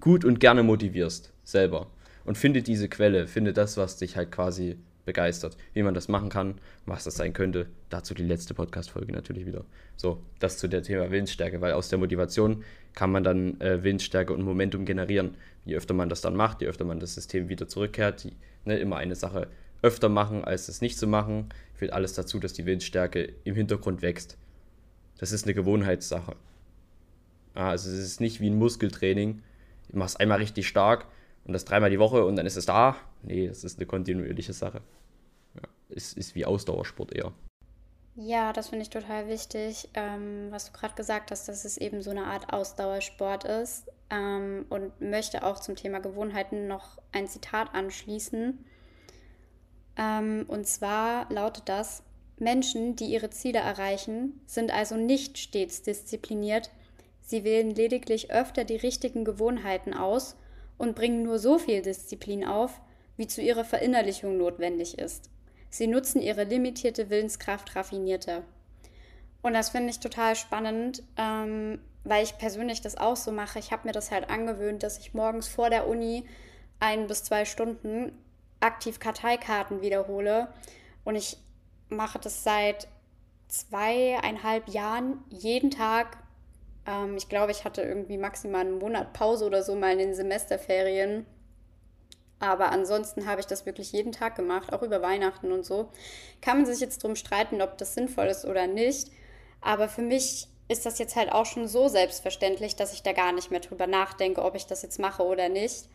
gut 0.00 0.24
und 0.24 0.40
gerne 0.40 0.62
motivierst, 0.62 1.32
selber. 1.44 1.90
Und 2.24 2.38
finde 2.38 2.62
diese 2.62 2.88
Quelle, 2.88 3.26
finde 3.26 3.52
das, 3.52 3.76
was 3.76 3.96
dich 3.96 4.16
halt 4.16 4.32
quasi 4.32 4.76
begeistert. 5.04 5.56
Wie 5.72 5.82
man 5.82 5.94
das 5.94 6.08
machen 6.08 6.28
kann, 6.28 6.54
was 6.86 7.04
das 7.04 7.16
sein 7.16 7.32
könnte. 7.32 7.66
Dazu 7.90 8.14
die 8.14 8.24
letzte 8.24 8.54
Podcast-Folge 8.54 9.12
natürlich 9.12 9.46
wieder. 9.46 9.64
So, 9.96 10.22
das 10.38 10.58
zu 10.58 10.68
der 10.68 10.82
Thema 10.82 11.10
Willensstärke, 11.10 11.60
weil 11.60 11.72
aus 11.72 11.88
der 11.88 11.98
Motivation 11.98 12.64
kann 12.94 13.12
man 13.12 13.24
dann 13.24 13.60
äh, 13.60 13.82
Willensstärke 13.82 14.32
und 14.32 14.42
Momentum 14.42 14.84
generieren. 14.84 15.36
Je 15.64 15.76
öfter 15.76 15.94
man 15.94 16.08
das 16.08 16.20
dann 16.20 16.36
macht, 16.36 16.60
je 16.60 16.68
öfter 16.68 16.84
man 16.84 17.00
das 17.00 17.14
System 17.14 17.48
wieder 17.48 17.68
zurückkehrt, 17.68 18.24
die, 18.24 18.32
ne, 18.64 18.78
immer 18.78 18.96
eine 18.96 19.14
Sache 19.14 19.48
öfter 19.82 20.08
machen, 20.08 20.44
als 20.44 20.68
es 20.68 20.80
nicht 20.80 20.98
zu 20.98 21.06
machen, 21.06 21.50
führt 21.74 21.92
alles 21.92 22.14
dazu, 22.14 22.38
dass 22.38 22.54
die 22.54 22.64
Willensstärke 22.64 23.34
im 23.44 23.54
Hintergrund 23.54 24.00
wächst. 24.00 24.38
Das 25.18 25.30
ist 25.30 25.44
eine 25.44 25.54
Gewohnheitssache. 25.54 26.36
Ah, 27.54 27.70
also 27.70 27.90
es 27.90 27.98
ist 27.98 28.20
nicht 28.20 28.40
wie 28.40 28.48
ein 28.48 28.58
Muskeltraining. 28.58 29.42
Du 29.90 29.98
machst 29.98 30.18
einmal 30.18 30.38
richtig 30.38 30.66
stark 30.66 31.06
und 31.44 31.52
das 31.52 31.64
dreimal 31.64 31.90
die 31.90 31.98
Woche 31.98 32.24
und 32.24 32.36
dann 32.36 32.46
ist 32.46 32.56
es 32.56 32.66
da. 32.66 32.96
Nee, 33.22 33.48
das 33.48 33.64
ist 33.64 33.78
eine 33.78 33.86
kontinuierliche 33.86 34.52
Sache. 34.52 34.80
Ja, 35.54 35.62
es 35.90 36.12
ist 36.12 36.34
wie 36.34 36.44
Ausdauersport 36.44 37.12
eher. 37.14 37.32
Ja, 38.16 38.52
das 38.52 38.68
finde 38.68 38.84
ich 38.84 38.90
total 38.90 39.28
wichtig, 39.28 39.88
ähm, 39.94 40.46
was 40.50 40.66
du 40.66 40.72
gerade 40.72 40.94
gesagt 40.94 41.32
hast, 41.32 41.48
dass 41.48 41.64
es 41.64 41.76
eben 41.76 42.00
so 42.00 42.10
eine 42.10 42.26
Art 42.26 42.52
Ausdauersport 42.52 43.44
ist. 43.44 43.90
Ähm, 44.10 44.66
und 44.68 45.00
möchte 45.00 45.42
auch 45.42 45.58
zum 45.58 45.74
Thema 45.76 45.98
Gewohnheiten 45.98 46.68
noch 46.68 46.98
ein 47.10 47.26
Zitat 47.26 47.74
anschließen. 47.74 48.64
Ähm, 49.96 50.44
und 50.46 50.66
zwar 50.66 51.30
lautet 51.32 51.68
das, 51.68 52.02
Menschen, 52.38 52.96
die 52.96 53.06
ihre 53.06 53.30
Ziele 53.30 53.60
erreichen, 53.60 54.40
sind 54.46 54.72
also 54.72 54.96
nicht 54.96 55.38
stets 55.38 55.82
diszipliniert. 55.82 56.70
Sie 57.20 57.44
wählen 57.44 57.70
lediglich 57.70 58.30
öfter 58.30 58.64
die 58.64 58.76
richtigen 58.76 59.24
Gewohnheiten 59.24 59.94
aus 59.94 60.36
und 60.78 60.94
bringen 60.94 61.22
nur 61.22 61.38
so 61.38 61.58
viel 61.58 61.82
Disziplin 61.82 62.44
auf, 62.44 62.80
wie 63.16 63.26
zu 63.26 63.40
ihrer 63.40 63.64
Verinnerlichung 63.64 64.36
notwendig 64.36 64.98
ist. 64.98 65.30
Sie 65.70 65.86
nutzen 65.86 66.20
ihre 66.20 66.44
limitierte 66.44 67.10
Willenskraft 67.10 67.74
raffinierter. 67.74 68.42
Und 69.42 69.54
das 69.54 69.70
finde 69.70 69.90
ich 69.90 70.00
total 70.00 70.36
spannend, 70.36 71.02
ähm, 71.16 71.80
weil 72.04 72.24
ich 72.24 72.38
persönlich 72.38 72.80
das 72.80 72.96
auch 72.96 73.16
so 73.16 73.32
mache. 73.32 73.58
Ich 73.58 73.72
habe 73.72 73.86
mir 73.86 73.92
das 73.92 74.10
halt 74.10 74.30
angewöhnt, 74.30 74.82
dass 74.82 74.98
ich 74.98 75.14
morgens 75.14 75.48
vor 75.48 75.70
der 75.70 75.86
Uni 75.86 76.24
ein 76.80 77.06
bis 77.06 77.24
zwei 77.24 77.44
Stunden 77.44 78.12
aktiv 78.60 79.00
Karteikarten 79.00 79.82
wiederhole. 79.82 80.48
Und 81.04 81.16
ich 81.16 81.36
mache 81.88 82.18
das 82.18 82.42
seit 82.42 82.88
zweieinhalb 83.48 84.68
Jahren 84.68 85.22
jeden 85.28 85.70
Tag 85.70 86.18
ähm, 86.86 87.16
ich 87.16 87.28
glaube, 87.28 87.52
ich 87.52 87.64
hatte 87.64 87.82
irgendwie 87.82 88.18
maximal 88.18 88.62
einen 88.62 88.78
Monat 88.78 89.12
Pause 89.12 89.46
oder 89.46 89.62
so 89.62 89.74
mal 89.74 89.92
in 89.92 89.98
den 89.98 90.14
Semesterferien. 90.14 91.26
Aber 92.40 92.72
ansonsten 92.72 93.26
habe 93.26 93.40
ich 93.40 93.46
das 93.46 93.64
wirklich 93.64 93.92
jeden 93.92 94.12
Tag 94.12 94.36
gemacht, 94.36 94.72
auch 94.72 94.82
über 94.82 95.00
Weihnachten 95.00 95.52
und 95.52 95.64
so. 95.64 95.90
Kann 96.42 96.58
man 96.58 96.66
sich 96.66 96.80
jetzt 96.80 97.02
drum 97.02 97.16
streiten, 97.16 97.62
ob 97.62 97.78
das 97.78 97.94
sinnvoll 97.94 98.26
ist 98.26 98.44
oder 98.44 98.66
nicht. 98.66 99.10
Aber 99.60 99.88
für 99.88 100.02
mich 100.02 100.48
ist 100.68 100.84
das 100.84 100.98
jetzt 100.98 101.16
halt 101.16 101.32
auch 101.32 101.46
schon 101.46 101.68
so 101.68 101.88
selbstverständlich, 101.88 102.76
dass 102.76 102.92
ich 102.92 103.02
da 103.02 103.12
gar 103.12 103.32
nicht 103.32 103.50
mehr 103.50 103.60
drüber 103.60 103.86
nachdenke, 103.86 104.42
ob 104.42 104.54
ich 104.54 104.66
das 104.66 104.82
jetzt 104.82 104.98
mache 104.98 105.22
oder 105.22 105.48
nicht. 105.48 105.88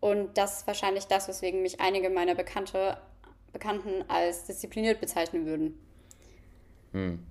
Und 0.00 0.36
das 0.36 0.58
ist 0.58 0.66
wahrscheinlich 0.66 1.06
das, 1.06 1.26
weswegen 1.26 1.62
mich 1.62 1.80
einige 1.80 2.10
meiner 2.10 2.34
Bekannte, 2.34 2.98
Bekannten 3.52 4.04
als 4.08 4.44
diszipliniert 4.44 5.00
bezeichnen 5.00 5.46
würden. 5.46 5.78
Hm. 6.92 7.26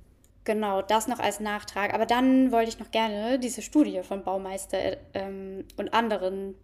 Genau, 0.45 0.81
das 0.81 1.08
noch 1.08 1.19
als 1.19 1.39
Nachtrag. 1.39 1.93
Aber 1.93 2.05
dann 2.05 2.51
wollte 2.51 2.69
ich 2.69 2.79
noch 2.79 2.91
gerne 2.91 3.39
diese 3.39 3.62
Studie 3.62 4.01
von 4.03 4.23
Baumeister 4.23 4.97
ähm, 5.13 5.65
und 5.75 5.93
anderen 5.93 6.55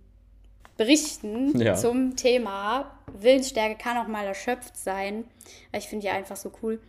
berichten 0.78 1.60
ja. 1.60 1.76
zum 1.76 2.16
Thema 2.16 2.92
Willensstärke 3.14 3.76
kann 3.76 3.98
auch 3.98 4.08
mal 4.08 4.26
erschöpft 4.26 4.78
sein. 4.78 5.26
Ich 5.74 5.88
finde 5.88 6.08
die 6.08 6.10
einfach 6.10 6.38
so 6.38 6.52
cool. 6.62 6.80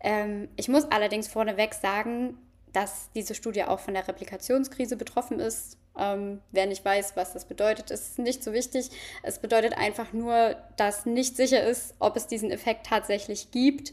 Ähm, 0.00 0.48
ich 0.56 0.68
muss 0.68 0.84
allerdings 0.90 1.28
vorneweg 1.28 1.74
sagen, 1.74 2.38
dass 2.72 3.10
diese 3.14 3.34
Studie 3.34 3.64
auch 3.64 3.80
von 3.80 3.94
der 3.94 4.06
Replikationskrise 4.08 4.96
betroffen 4.96 5.40
ist. 5.40 5.76
Ähm, 5.98 6.40
wer 6.52 6.66
nicht 6.66 6.84
weiß, 6.84 7.16
was 7.16 7.34
das 7.34 7.44
bedeutet, 7.44 7.90
ist 7.90 8.18
nicht 8.18 8.42
so 8.42 8.52
wichtig. 8.52 8.90
Es 9.22 9.38
bedeutet 9.38 9.76
einfach 9.76 10.12
nur, 10.12 10.56
dass 10.76 11.04
nicht 11.04 11.36
sicher 11.36 11.62
ist, 11.62 11.94
ob 11.98 12.16
es 12.16 12.26
diesen 12.26 12.50
Effekt 12.50 12.86
tatsächlich 12.86 13.50
gibt. 13.50 13.92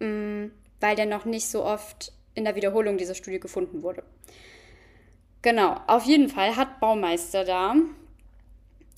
Ähm, 0.00 0.52
weil 0.80 0.96
der 0.96 1.06
noch 1.06 1.24
nicht 1.24 1.48
so 1.48 1.64
oft 1.64 2.12
in 2.34 2.44
der 2.44 2.54
Wiederholung 2.54 2.98
dieser 2.98 3.14
Studie 3.14 3.40
gefunden 3.40 3.82
wurde. 3.82 4.02
Genau, 5.42 5.76
auf 5.86 6.04
jeden 6.04 6.28
Fall 6.28 6.56
hat 6.56 6.80
Baumeister 6.80 7.44
da 7.44 7.74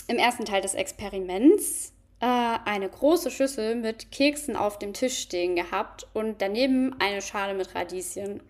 im 0.09 0.17
ersten 0.19 0.45
Teil 0.45 0.63
des 0.63 0.75
Experiments 0.75 1.93
äh, 2.21 2.27
eine 2.27 2.89
große 2.89 3.31
Schüssel 3.31 3.75
mit 3.75 4.11
Keksen 4.11 4.57
auf 4.57 4.79
dem 4.79 4.93
Tisch 4.93 5.19
stehen 5.19 5.57
gehabt 5.57 6.07
und 6.13 6.43
daneben 6.43 6.95
eine 6.99 7.23
Schale 7.23 7.55
mit 7.55 7.75
Radieschen. 7.75 8.43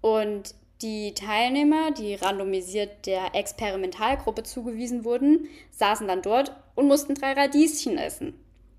Und 0.00 0.54
die 0.82 1.14
Teilnehmer, 1.14 1.92
die 1.92 2.14
randomisiert 2.14 3.06
der 3.06 3.34
Experimentalgruppe 3.34 4.42
zugewiesen 4.42 5.04
wurden, 5.04 5.48
saßen 5.70 6.08
dann 6.08 6.22
dort 6.22 6.52
und 6.74 6.88
mussten 6.88 7.14
drei 7.14 7.32
Radieschen 7.32 7.96
essen. 7.96 8.34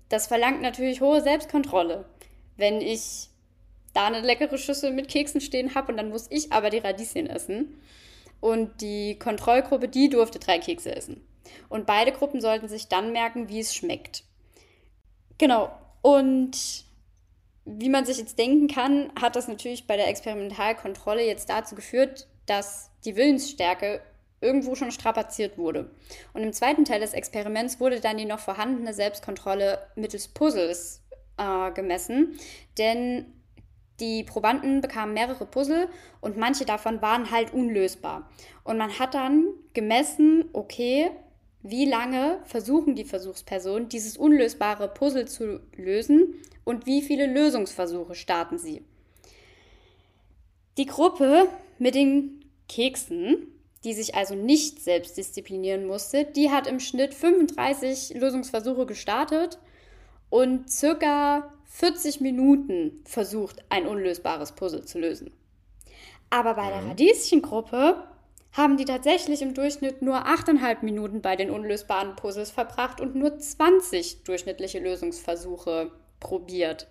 Das 0.08 0.28
verlangt 0.28 0.62
natürlich 0.62 1.00
hohe 1.00 1.20
Selbstkontrolle. 1.20 2.04
Wenn 2.56 2.80
ich 2.80 3.28
da 3.96 4.06
eine 4.06 4.20
leckere 4.20 4.58
Schüssel 4.58 4.92
mit 4.92 5.08
Keksen 5.08 5.40
stehen 5.40 5.74
habe 5.74 5.90
und 5.90 5.96
dann 5.96 6.10
muss 6.10 6.26
ich 6.30 6.52
aber 6.52 6.70
die 6.70 6.78
Radieschen 6.78 7.26
essen. 7.26 7.80
Und 8.40 8.82
die 8.82 9.18
Kontrollgruppe, 9.18 9.88
die 9.88 10.10
durfte 10.10 10.38
drei 10.38 10.58
Kekse 10.58 10.94
essen. 10.94 11.26
Und 11.68 11.86
beide 11.86 12.12
Gruppen 12.12 12.40
sollten 12.40 12.68
sich 12.68 12.88
dann 12.88 13.12
merken, 13.12 13.48
wie 13.48 13.60
es 13.60 13.74
schmeckt. 13.74 14.24
Genau. 15.38 15.70
Und 16.02 16.84
wie 17.64 17.88
man 17.88 18.04
sich 18.04 18.18
jetzt 18.18 18.38
denken 18.38 18.68
kann, 18.68 19.10
hat 19.20 19.36
das 19.36 19.48
natürlich 19.48 19.86
bei 19.86 19.96
der 19.96 20.08
Experimentalkontrolle 20.08 21.24
jetzt 21.24 21.48
dazu 21.48 21.74
geführt, 21.74 22.28
dass 22.44 22.90
die 23.04 23.16
Willensstärke 23.16 24.00
irgendwo 24.40 24.74
schon 24.74 24.92
strapaziert 24.92 25.56
wurde. 25.56 25.90
Und 26.34 26.42
im 26.42 26.52
zweiten 26.52 26.84
Teil 26.84 27.00
des 27.00 27.14
Experiments 27.14 27.80
wurde 27.80 28.00
dann 28.00 28.18
die 28.18 28.26
noch 28.26 28.38
vorhandene 28.38 28.92
Selbstkontrolle 28.92 29.78
mittels 29.96 30.28
Puzzles 30.28 31.02
äh, 31.38 31.70
gemessen. 31.72 32.38
Denn 32.78 33.32
die 34.00 34.24
Probanden 34.24 34.80
bekamen 34.80 35.14
mehrere 35.14 35.46
Puzzle 35.46 35.88
und 36.20 36.36
manche 36.36 36.64
davon 36.64 37.00
waren 37.02 37.30
halt 37.30 37.52
unlösbar. 37.52 38.28
Und 38.64 38.78
man 38.78 38.98
hat 38.98 39.14
dann 39.14 39.46
gemessen, 39.72 40.44
okay, 40.52 41.10
wie 41.62 41.86
lange 41.86 42.38
versuchen 42.44 42.94
die 42.94 43.04
Versuchspersonen, 43.04 43.88
dieses 43.88 44.16
unlösbare 44.16 44.88
Puzzle 44.88 45.26
zu 45.26 45.60
lösen 45.74 46.34
und 46.64 46.86
wie 46.86 47.02
viele 47.02 47.26
Lösungsversuche 47.26 48.14
starten 48.14 48.58
sie. 48.58 48.84
Die 50.78 50.86
Gruppe 50.86 51.48
mit 51.78 51.94
den 51.94 52.44
Keksen, 52.68 53.48
die 53.84 53.94
sich 53.94 54.14
also 54.14 54.34
nicht 54.34 54.82
selbst 54.82 55.16
disziplinieren 55.16 55.86
musste, 55.86 56.24
die 56.24 56.50
hat 56.50 56.66
im 56.66 56.80
Schnitt 56.80 57.14
35 57.14 58.14
Lösungsversuche 58.14 58.86
gestartet 58.86 59.58
und 60.28 60.70
circa 60.70 61.52
40 61.78 62.22
Minuten 62.22 63.02
versucht, 63.04 63.62
ein 63.68 63.86
unlösbares 63.86 64.52
Puzzle 64.52 64.86
zu 64.86 64.98
lösen. 64.98 65.30
Aber 66.30 66.54
bei 66.54 66.70
der 66.70 66.86
Radieschengruppe 66.88 68.02
haben 68.52 68.78
die 68.78 68.86
tatsächlich 68.86 69.42
im 69.42 69.52
Durchschnitt 69.52 70.00
nur 70.00 70.26
8,5 70.26 70.78
Minuten 70.82 71.20
bei 71.20 71.36
den 71.36 71.50
unlösbaren 71.50 72.16
Puzzles 72.16 72.50
verbracht 72.50 72.98
und 73.02 73.14
nur 73.14 73.38
20 73.38 74.24
durchschnittliche 74.24 74.78
Lösungsversuche 74.78 75.90
probiert. 76.18 76.88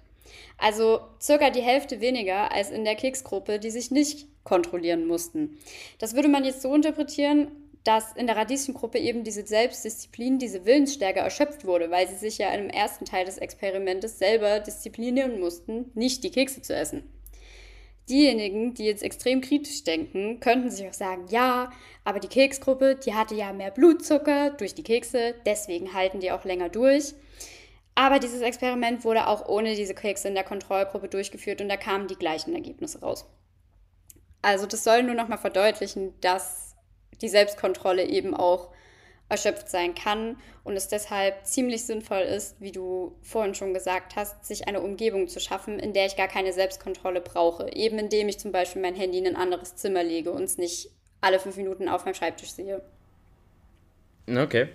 Also 0.59 1.01
circa 1.19 1.49
die 1.49 1.63
Hälfte 1.63 1.99
weniger 1.99 2.51
als 2.51 2.69
in 2.69 2.85
der 2.85 2.95
Keksgruppe, 2.95 3.57
die 3.57 3.71
sich 3.71 3.89
nicht 3.89 4.27
kontrollieren 4.43 5.07
mussten. 5.07 5.57
Das 5.97 6.13
würde 6.13 6.29
man 6.29 6.45
jetzt 6.45 6.61
so 6.61 6.75
interpretieren, 6.75 7.47
dass 7.85 8.13
in 8.13 8.25
der 8.25 8.35
Radieschengruppe 8.35 8.97
eben 8.97 9.23
diese 9.23 9.45
Selbstdisziplin, 9.45 10.39
diese 10.39 10.65
Willensstärke 10.65 11.19
erschöpft 11.19 11.65
wurde, 11.65 11.91
weil 11.91 12.07
sie 12.07 12.15
sich 12.15 12.39
ja 12.39 12.49
im 12.49 12.69
ersten 12.69 13.05
Teil 13.05 13.25
des 13.25 13.37
Experimentes 13.37 14.17
selber 14.17 14.59
disziplinieren 14.59 15.39
mussten, 15.39 15.91
nicht 15.93 16.23
die 16.23 16.31
Kekse 16.31 16.63
zu 16.63 16.75
essen. 16.75 17.03
Diejenigen, 18.09 18.73
die 18.73 18.85
jetzt 18.85 19.03
extrem 19.03 19.39
kritisch 19.39 19.83
denken, 19.83 20.39
könnten 20.39 20.71
sich 20.71 20.87
auch 20.87 20.93
sagen, 20.93 21.25
ja, 21.29 21.71
aber 22.03 22.19
die 22.19 22.27
Keksgruppe, 22.27 22.95
die 22.95 23.13
hatte 23.13 23.35
ja 23.35 23.53
mehr 23.53 23.71
Blutzucker 23.71 24.51
durch 24.51 24.73
die 24.73 24.83
Kekse, 24.83 25.35
deswegen 25.45 25.93
halten 25.93 26.19
die 26.19 26.31
auch 26.31 26.43
länger 26.43 26.69
durch. 26.69 27.13
Aber 27.93 28.17
dieses 28.17 28.41
Experiment 28.41 29.05
wurde 29.05 29.27
auch 29.27 29.47
ohne 29.47 29.75
diese 29.75 29.93
Kekse 29.93 30.27
in 30.27 30.35
der 30.35 30.43
Kontrollgruppe 30.43 31.07
durchgeführt 31.07 31.61
und 31.61 31.69
da 31.69 31.77
kamen 31.77 32.07
die 32.07 32.17
gleichen 32.17 32.53
Ergebnisse 32.53 33.01
raus. 33.01 33.25
Also 34.41 34.65
das 34.65 34.83
soll 34.83 35.03
nur 35.03 35.15
nochmal 35.15 35.37
verdeutlichen, 35.37 36.13
dass 36.21 36.64
die 37.17 37.29
Selbstkontrolle 37.29 38.03
eben 38.05 38.33
auch 38.33 38.69
erschöpft 39.27 39.69
sein 39.69 39.95
kann 39.95 40.37
und 40.63 40.75
es 40.75 40.87
deshalb 40.87 41.45
ziemlich 41.45 41.85
sinnvoll 41.85 42.21
ist, 42.21 42.61
wie 42.61 42.71
du 42.71 43.15
vorhin 43.21 43.55
schon 43.55 43.73
gesagt 43.73 44.15
hast, 44.15 44.45
sich 44.45 44.67
eine 44.67 44.81
Umgebung 44.81 45.27
zu 45.27 45.39
schaffen, 45.39 45.79
in 45.79 45.93
der 45.93 46.05
ich 46.05 46.15
gar 46.15 46.27
keine 46.27 46.53
Selbstkontrolle 46.53 47.21
brauche. 47.21 47.71
Eben 47.73 47.97
indem 47.97 48.29
ich 48.29 48.37
zum 48.37 48.51
Beispiel 48.51 48.81
mein 48.81 48.95
Handy 48.95 49.17
in 49.17 49.27
ein 49.27 49.35
anderes 49.35 49.75
Zimmer 49.75 50.03
lege 50.03 50.31
und 50.31 50.43
es 50.43 50.57
nicht 50.57 50.91
alle 51.21 51.39
fünf 51.39 51.57
Minuten 51.57 51.89
auf 51.89 52.05
meinem 52.05 52.13
Schreibtisch 52.13 52.51
sehe. 52.51 52.81
Okay. 54.27 54.69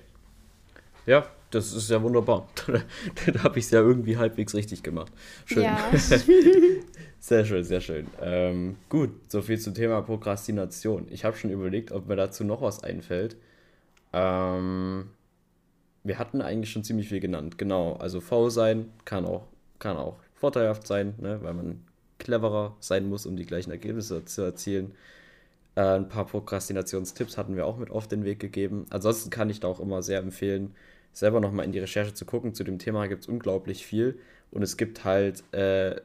Ja, 1.06 1.26
das 1.50 1.72
ist 1.72 1.90
ja 1.90 2.02
wunderbar. 2.02 2.48
Dann 2.66 3.42
habe 3.42 3.58
ich 3.58 3.66
es 3.66 3.70
ja 3.70 3.80
irgendwie 3.80 4.16
halbwegs 4.16 4.54
richtig 4.54 4.82
gemacht. 4.82 5.12
Schön. 5.44 5.64
Ja. 5.64 5.78
sehr 7.20 7.44
schön, 7.44 7.64
sehr 7.64 7.80
schön. 7.80 8.06
Ähm, 8.20 8.76
gut, 8.88 9.10
soviel 9.28 9.58
zum 9.58 9.74
Thema 9.74 10.02
Prokrastination. 10.02 11.06
Ich 11.10 11.24
habe 11.24 11.36
schon 11.36 11.50
überlegt, 11.50 11.92
ob 11.92 12.08
mir 12.08 12.16
dazu 12.16 12.44
noch 12.44 12.62
was 12.62 12.82
einfällt. 12.84 13.36
Ähm, 14.12 15.10
wir 16.04 16.18
hatten 16.18 16.40
eigentlich 16.40 16.70
schon 16.70 16.84
ziemlich 16.84 17.08
viel 17.08 17.20
genannt. 17.20 17.58
Genau, 17.58 17.94
also 17.94 18.20
faul 18.20 18.50
sein 18.50 18.90
kann 19.04 19.24
auch, 19.24 19.48
kann 19.78 19.96
auch 19.96 20.18
vorteilhaft 20.34 20.86
sein, 20.86 21.14
ne, 21.18 21.40
weil 21.42 21.54
man 21.54 21.84
cleverer 22.18 22.76
sein 22.80 23.08
muss, 23.08 23.26
um 23.26 23.36
die 23.36 23.46
gleichen 23.46 23.70
Ergebnisse 23.70 24.24
zu 24.24 24.42
erzielen. 24.42 24.92
Äh, 25.74 25.82
ein 25.82 26.08
paar 26.08 26.26
Prokrastinationstipps 26.26 27.36
hatten 27.36 27.56
wir 27.56 27.66
auch 27.66 27.76
mit 27.76 27.90
auf 27.90 28.08
den 28.08 28.24
Weg 28.24 28.40
gegeben. 28.40 28.86
Ansonsten 28.90 29.30
kann 29.30 29.50
ich 29.50 29.60
da 29.60 29.68
auch 29.68 29.80
immer 29.80 30.02
sehr 30.02 30.20
empfehlen, 30.20 30.74
selber 31.12 31.40
nochmal 31.40 31.64
in 31.66 31.72
die 31.72 31.78
Recherche 31.78 32.14
zu 32.14 32.24
gucken. 32.24 32.54
Zu 32.54 32.64
dem 32.64 32.78
Thema 32.78 33.06
gibt 33.06 33.22
es 33.22 33.28
unglaublich 33.28 33.84
viel. 33.84 34.18
Und 34.50 34.62
es 34.62 34.76
gibt 34.76 35.04
halt 35.04 35.42
äh, 35.52 36.00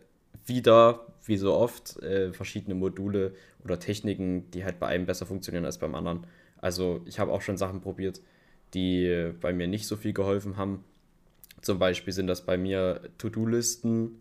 wieder, 0.46 1.08
wie 1.26 1.38
so 1.38 1.54
oft, 1.54 2.02
äh, 2.04 2.34
verschiedene 2.34 2.76
Module 2.76 3.34
oder 3.64 3.80
Techniken, 3.80 4.50
die 4.52 4.64
halt 4.64 4.80
bei 4.80 4.88
einem 4.88 5.06
besser 5.06 5.26
funktionieren 5.26 5.66
als 5.66 5.78
beim 5.78 5.96
anderen. 5.96 6.28
Also 6.58 7.02
ich 7.06 7.20
habe 7.20 7.32
auch 7.32 7.42
schon 7.42 7.58
Sachen 7.58 7.82
probiert, 7.82 8.22
die 8.74 9.32
bei 9.42 9.54
mir 9.54 9.68
nicht 9.68 9.88
so 9.88 9.96
viel 9.96 10.14
geholfen 10.14 10.58
haben. 10.58 10.84
Zum 11.62 11.80
Beispiel 11.80 12.14
sind 12.14 12.28
das 12.28 12.46
bei 12.46 12.58
mir 12.58 13.02
To-Do-Listen, 13.18 14.20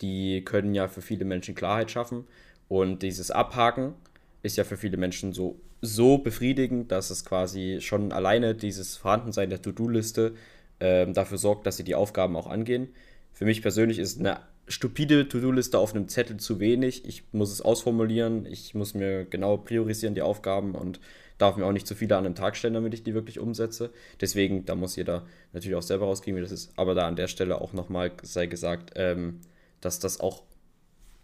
die 0.00 0.42
können 0.44 0.74
ja 0.74 0.88
für 0.88 1.02
viele 1.02 1.24
Menschen 1.24 1.54
Klarheit 1.54 1.90
schaffen. 1.90 2.24
Und 2.68 3.02
dieses 3.02 3.30
Abhaken 3.30 3.94
ist 4.42 4.56
ja 4.56 4.64
für 4.64 4.76
viele 4.76 4.96
Menschen 4.96 5.32
so 5.32 5.60
so 5.82 6.18
befriedigend, 6.18 6.92
dass 6.92 7.10
es 7.10 7.24
quasi 7.24 7.78
schon 7.80 8.12
alleine 8.12 8.54
dieses 8.54 8.96
Vorhandensein 8.96 9.50
der 9.50 9.62
To-Do-Liste 9.62 10.34
äh, 10.78 11.10
dafür 11.10 11.38
sorgt, 11.38 11.66
dass 11.66 11.76
sie 11.76 11.84
die 11.84 11.94
Aufgaben 11.94 12.36
auch 12.36 12.46
angehen. 12.46 12.88
Für 13.32 13.44
mich 13.44 13.62
persönlich 13.62 13.98
ist 13.98 14.20
eine 14.20 14.40
stupide 14.68 15.28
To-Do-Liste 15.28 15.78
auf 15.78 15.94
einem 15.94 16.08
Zettel 16.08 16.36
zu 16.36 16.60
wenig. 16.60 17.04
Ich 17.06 17.24
muss 17.32 17.50
es 17.50 17.62
ausformulieren, 17.62 18.46
ich 18.46 18.74
muss 18.74 18.94
mir 18.94 19.24
genau 19.24 19.56
priorisieren 19.56 20.14
die 20.14 20.22
Aufgaben 20.22 20.74
und 20.74 21.00
darf 21.38 21.56
mir 21.56 21.64
auch 21.64 21.72
nicht 21.72 21.86
zu 21.86 21.94
viele 21.94 22.16
an 22.16 22.26
einem 22.26 22.34
Tag 22.34 22.56
stellen, 22.56 22.74
damit 22.74 22.92
ich 22.92 23.02
die 23.02 23.14
wirklich 23.14 23.38
umsetze. 23.38 23.90
Deswegen, 24.20 24.66
da 24.66 24.74
muss 24.74 24.96
jeder 24.96 25.26
natürlich 25.54 25.76
auch 25.76 25.82
selber 25.82 26.06
rauskriegen, 26.06 26.36
wie 26.36 26.42
das 26.42 26.52
ist. 26.52 26.72
Aber 26.76 26.94
da 26.94 27.08
an 27.08 27.16
der 27.16 27.28
Stelle 27.28 27.60
auch 27.60 27.72
nochmal 27.72 28.12
sei 28.22 28.46
gesagt, 28.46 28.92
ähm, 28.96 29.40
dass 29.80 29.98
das 29.98 30.20
auch 30.20 30.42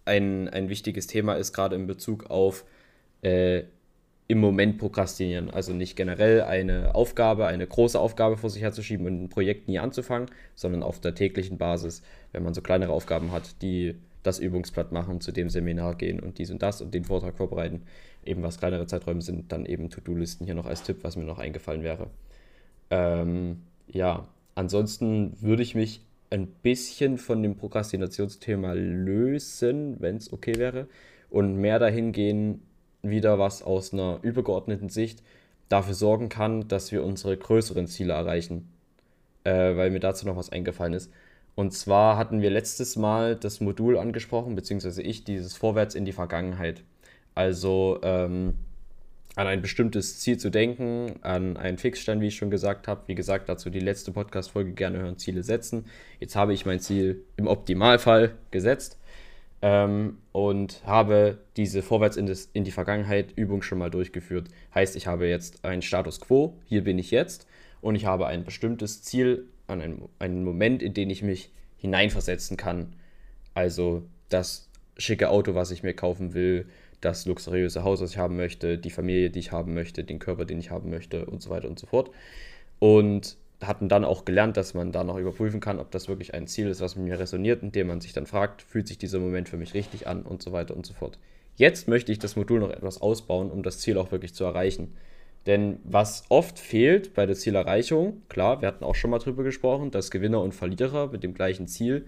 ein, 0.06 0.48
ein 0.48 0.70
wichtiges 0.70 1.06
Thema 1.06 1.34
ist, 1.34 1.52
gerade 1.52 1.76
in 1.76 1.86
Bezug 1.86 2.30
auf 2.30 2.64
äh, 3.26 3.64
im 4.28 4.38
Moment 4.38 4.78
prokrastinieren. 4.78 5.50
Also 5.50 5.72
nicht 5.72 5.96
generell 5.96 6.42
eine 6.42 6.94
Aufgabe, 6.94 7.46
eine 7.46 7.66
große 7.66 7.98
Aufgabe 7.98 8.36
vor 8.36 8.50
sich 8.50 8.62
herzuschieben 8.62 9.06
und 9.06 9.24
ein 9.24 9.28
Projekt 9.28 9.68
nie 9.68 9.78
anzufangen, 9.78 10.28
sondern 10.54 10.82
auf 10.82 11.00
der 11.00 11.14
täglichen 11.14 11.58
Basis, 11.58 12.02
wenn 12.32 12.42
man 12.42 12.54
so 12.54 12.60
kleinere 12.60 12.92
Aufgaben 12.92 13.32
hat, 13.32 13.62
die 13.62 13.96
das 14.22 14.40
Übungsblatt 14.40 14.90
machen, 14.90 15.20
zu 15.20 15.30
dem 15.30 15.48
Seminar 15.48 15.94
gehen 15.94 16.18
und 16.18 16.38
dies 16.38 16.50
und 16.50 16.62
das 16.62 16.82
und 16.82 16.92
den 16.94 17.04
Vortrag 17.04 17.36
vorbereiten, 17.36 17.82
eben 18.24 18.42
was 18.42 18.58
kleinere 18.58 18.86
Zeiträume 18.86 19.22
sind, 19.22 19.52
dann 19.52 19.66
eben 19.66 19.90
To-Do-Listen 19.90 20.44
hier 20.44 20.56
noch 20.56 20.66
als 20.66 20.82
Tipp, 20.82 20.98
was 21.02 21.16
mir 21.16 21.24
noch 21.24 21.38
eingefallen 21.38 21.84
wäre. 21.84 22.10
Ähm, 22.90 23.62
ja, 23.86 24.26
ansonsten 24.56 25.40
würde 25.40 25.62
ich 25.62 25.76
mich 25.76 26.00
ein 26.30 26.48
bisschen 26.48 27.18
von 27.18 27.40
dem 27.42 27.56
Prokrastinationsthema 27.56 28.72
lösen, 28.72 29.96
wenn 30.00 30.16
es 30.16 30.32
okay 30.32 30.56
wäre, 30.56 30.88
und 31.30 31.56
mehr 31.56 31.78
dahin 31.78 32.10
gehen, 32.10 32.62
wieder 33.10 33.38
was 33.38 33.62
aus 33.62 33.92
einer 33.92 34.18
übergeordneten 34.22 34.88
Sicht 34.88 35.22
dafür 35.68 35.94
sorgen 35.94 36.28
kann, 36.28 36.68
dass 36.68 36.92
wir 36.92 37.04
unsere 37.04 37.36
größeren 37.36 37.86
Ziele 37.86 38.12
erreichen. 38.12 38.68
Äh, 39.46 39.76
weil 39.76 39.90
mir 39.90 40.00
dazu 40.00 40.26
noch 40.26 40.36
was 40.36 40.50
eingefallen 40.50 40.92
ist. 40.92 41.12
Und 41.54 41.72
zwar 41.72 42.16
hatten 42.16 42.42
wir 42.42 42.50
letztes 42.50 42.96
Mal 42.96 43.36
das 43.36 43.60
Modul 43.60 43.96
angesprochen, 43.96 44.56
beziehungsweise 44.56 45.02
ich, 45.02 45.22
dieses 45.22 45.56
Vorwärts 45.56 45.94
in 45.94 46.04
die 46.04 46.12
Vergangenheit. 46.12 46.82
Also 47.36 48.00
ähm, 48.02 48.54
an 49.36 49.46
ein 49.46 49.62
bestimmtes 49.62 50.18
Ziel 50.18 50.36
zu 50.38 50.50
denken, 50.50 51.14
an 51.22 51.56
einen 51.56 51.78
Fixstern, 51.78 52.20
wie 52.20 52.26
ich 52.26 52.36
schon 52.36 52.50
gesagt 52.50 52.88
habe. 52.88 53.02
Wie 53.06 53.14
gesagt, 53.14 53.48
dazu 53.48 53.70
die 53.70 53.78
letzte 53.78 54.10
Podcast-Folge 54.10 54.72
gerne 54.72 54.98
hören, 54.98 55.16
Ziele 55.16 55.44
setzen. 55.44 55.84
Jetzt 56.18 56.34
habe 56.34 56.52
ich 56.52 56.66
mein 56.66 56.80
Ziel 56.80 57.22
im 57.36 57.46
Optimalfall 57.46 58.34
gesetzt 58.50 58.98
ähm, 59.62 60.18
und 60.32 60.82
habe 60.84 61.38
diese 61.56 61.82
Vorwärts 61.82 62.16
in, 62.16 62.26
das, 62.26 62.48
in 62.52 62.64
die 62.64 62.70
Vergangenheit 62.70 63.32
Übung 63.36 63.62
schon 63.62 63.78
mal 63.78 63.90
durchgeführt. 63.90 64.48
Heißt, 64.74 64.96
ich 64.96 65.06
habe 65.06 65.26
jetzt 65.26 65.64
einen 65.64 65.82
Status 65.82 66.20
quo, 66.20 66.58
hier 66.66 66.84
bin 66.84 66.98
ich 66.98 67.10
jetzt 67.10 67.46
und 67.80 67.94
ich 67.94 68.04
habe 68.04 68.26
ein 68.26 68.44
bestimmtes 68.44 69.02
Ziel, 69.02 69.46
an 69.66 69.80
einen, 69.80 70.08
einen 70.18 70.44
Moment, 70.44 70.82
in 70.82 70.94
den 70.94 71.10
ich 71.10 71.22
mich 71.22 71.50
hineinversetzen 71.76 72.56
kann. 72.56 72.94
Also 73.54 74.02
das 74.28 74.68
schicke 74.96 75.30
Auto, 75.30 75.54
was 75.54 75.70
ich 75.70 75.82
mir 75.82 75.94
kaufen 75.94 76.34
will, 76.34 76.66
das 77.00 77.26
luxuriöse 77.26 77.84
Haus, 77.84 78.00
was 78.00 78.12
ich 78.12 78.18
haben 78.18 78.36
möchte, 78.36 78.78
die 78.78 78.90
Familie, 78.90 79.30
die 79.30 79.40
ich 79.40 79.52
haben 79.52 79.74
möchte, 79.74 80.04
den 80.04 80.18
Körper, 80.18 80.44
den 80.44 80.58
ich 80.58 80.70
haben 80.70 80.90
möchte 80.90 81.26
und 81.26 81.42
so 81.42 81.50
weiter 81.50 81.68
und 81.68 81.78
so 81.78 81.86
fort. 81.86 82.10
Und 82.78 83.36
hatten 83.62 83.88
dann 83.88 84.04
auch 84.04 84.24
gelernt, 84.24 84.56
dass 84.56 84.74
man 84.74 84.92
da 84.92 85.02
noch 85.02 85.16
überprüfen 85.16 85.60
kann, 85.60 85.78
ob 85.78 85.90
das 85.90 86.08
wirklich 86.08 86.34
ein 86.34 86.46
Ziel 86.46 86.68
ist, 86.68 86.80
was 86.80 86.96
mit 86.96 87.06
mir 87.06 87.18
resoniert, 87.18 87.62
indem 87.62 87.86
man 87.86 88.00
sich 88.00 88.12
dann 88.12 88.26
fragt, 88.26 88.62
fühlt 88.62 88.86
sich 88.86 88.98
dieser 88.98 89.18
Moment 89.18 89.48
für 89.48 89.56
mich 89.56 89.74
richtig 89.74 90.06
an 90.06 90.22
und 90.22 90.42
so 90.42 90.52
weiter 90.52 90.76
und 90.76 90.84
so 90.84 90.92
fort. 90.92 91.18
Jetzt 91.56 91.88
möchte 91.88 92.12
ich 92.12 92.18
das 92.18 92.36
Modul 92.36 92.60
noch 92.60 92.70
etwas 92.70 93.00
ausbauen, 93.00 93.50
um 93.50 93.62
das 93.62 93.78
Ziel 93.78 93.96
auch 93.96 94.12
wirklich 94.12 94.34
zu 94.34 94.44
erreichen. 94.44 94.94
Denn 95.46 95.78
was 95.84 96.24
oft 96.28 96.58
fehlt 96.58 97.14
bei 97.14 97.24
der 97.24 97.36
Zielerreichung, 97.36 98.22
klar, 98.28 98.60
wir 98.60 98.68
hatten 98.68 98.84
auch 98.84 98.94
schon 98.94 99.10
mal 99.10 99.20
drüber 99.20 99.44
gesprochen, 99.44 99.90
dass 99.90 100.10
Gewinner 100.10 100.42
und 100.42 100.54
Verlierer 100.54 101.08
mit 101.08 101.22
dem 101.22 101.34
gleichen 101.34 101.66
Ziel 101.66 102.06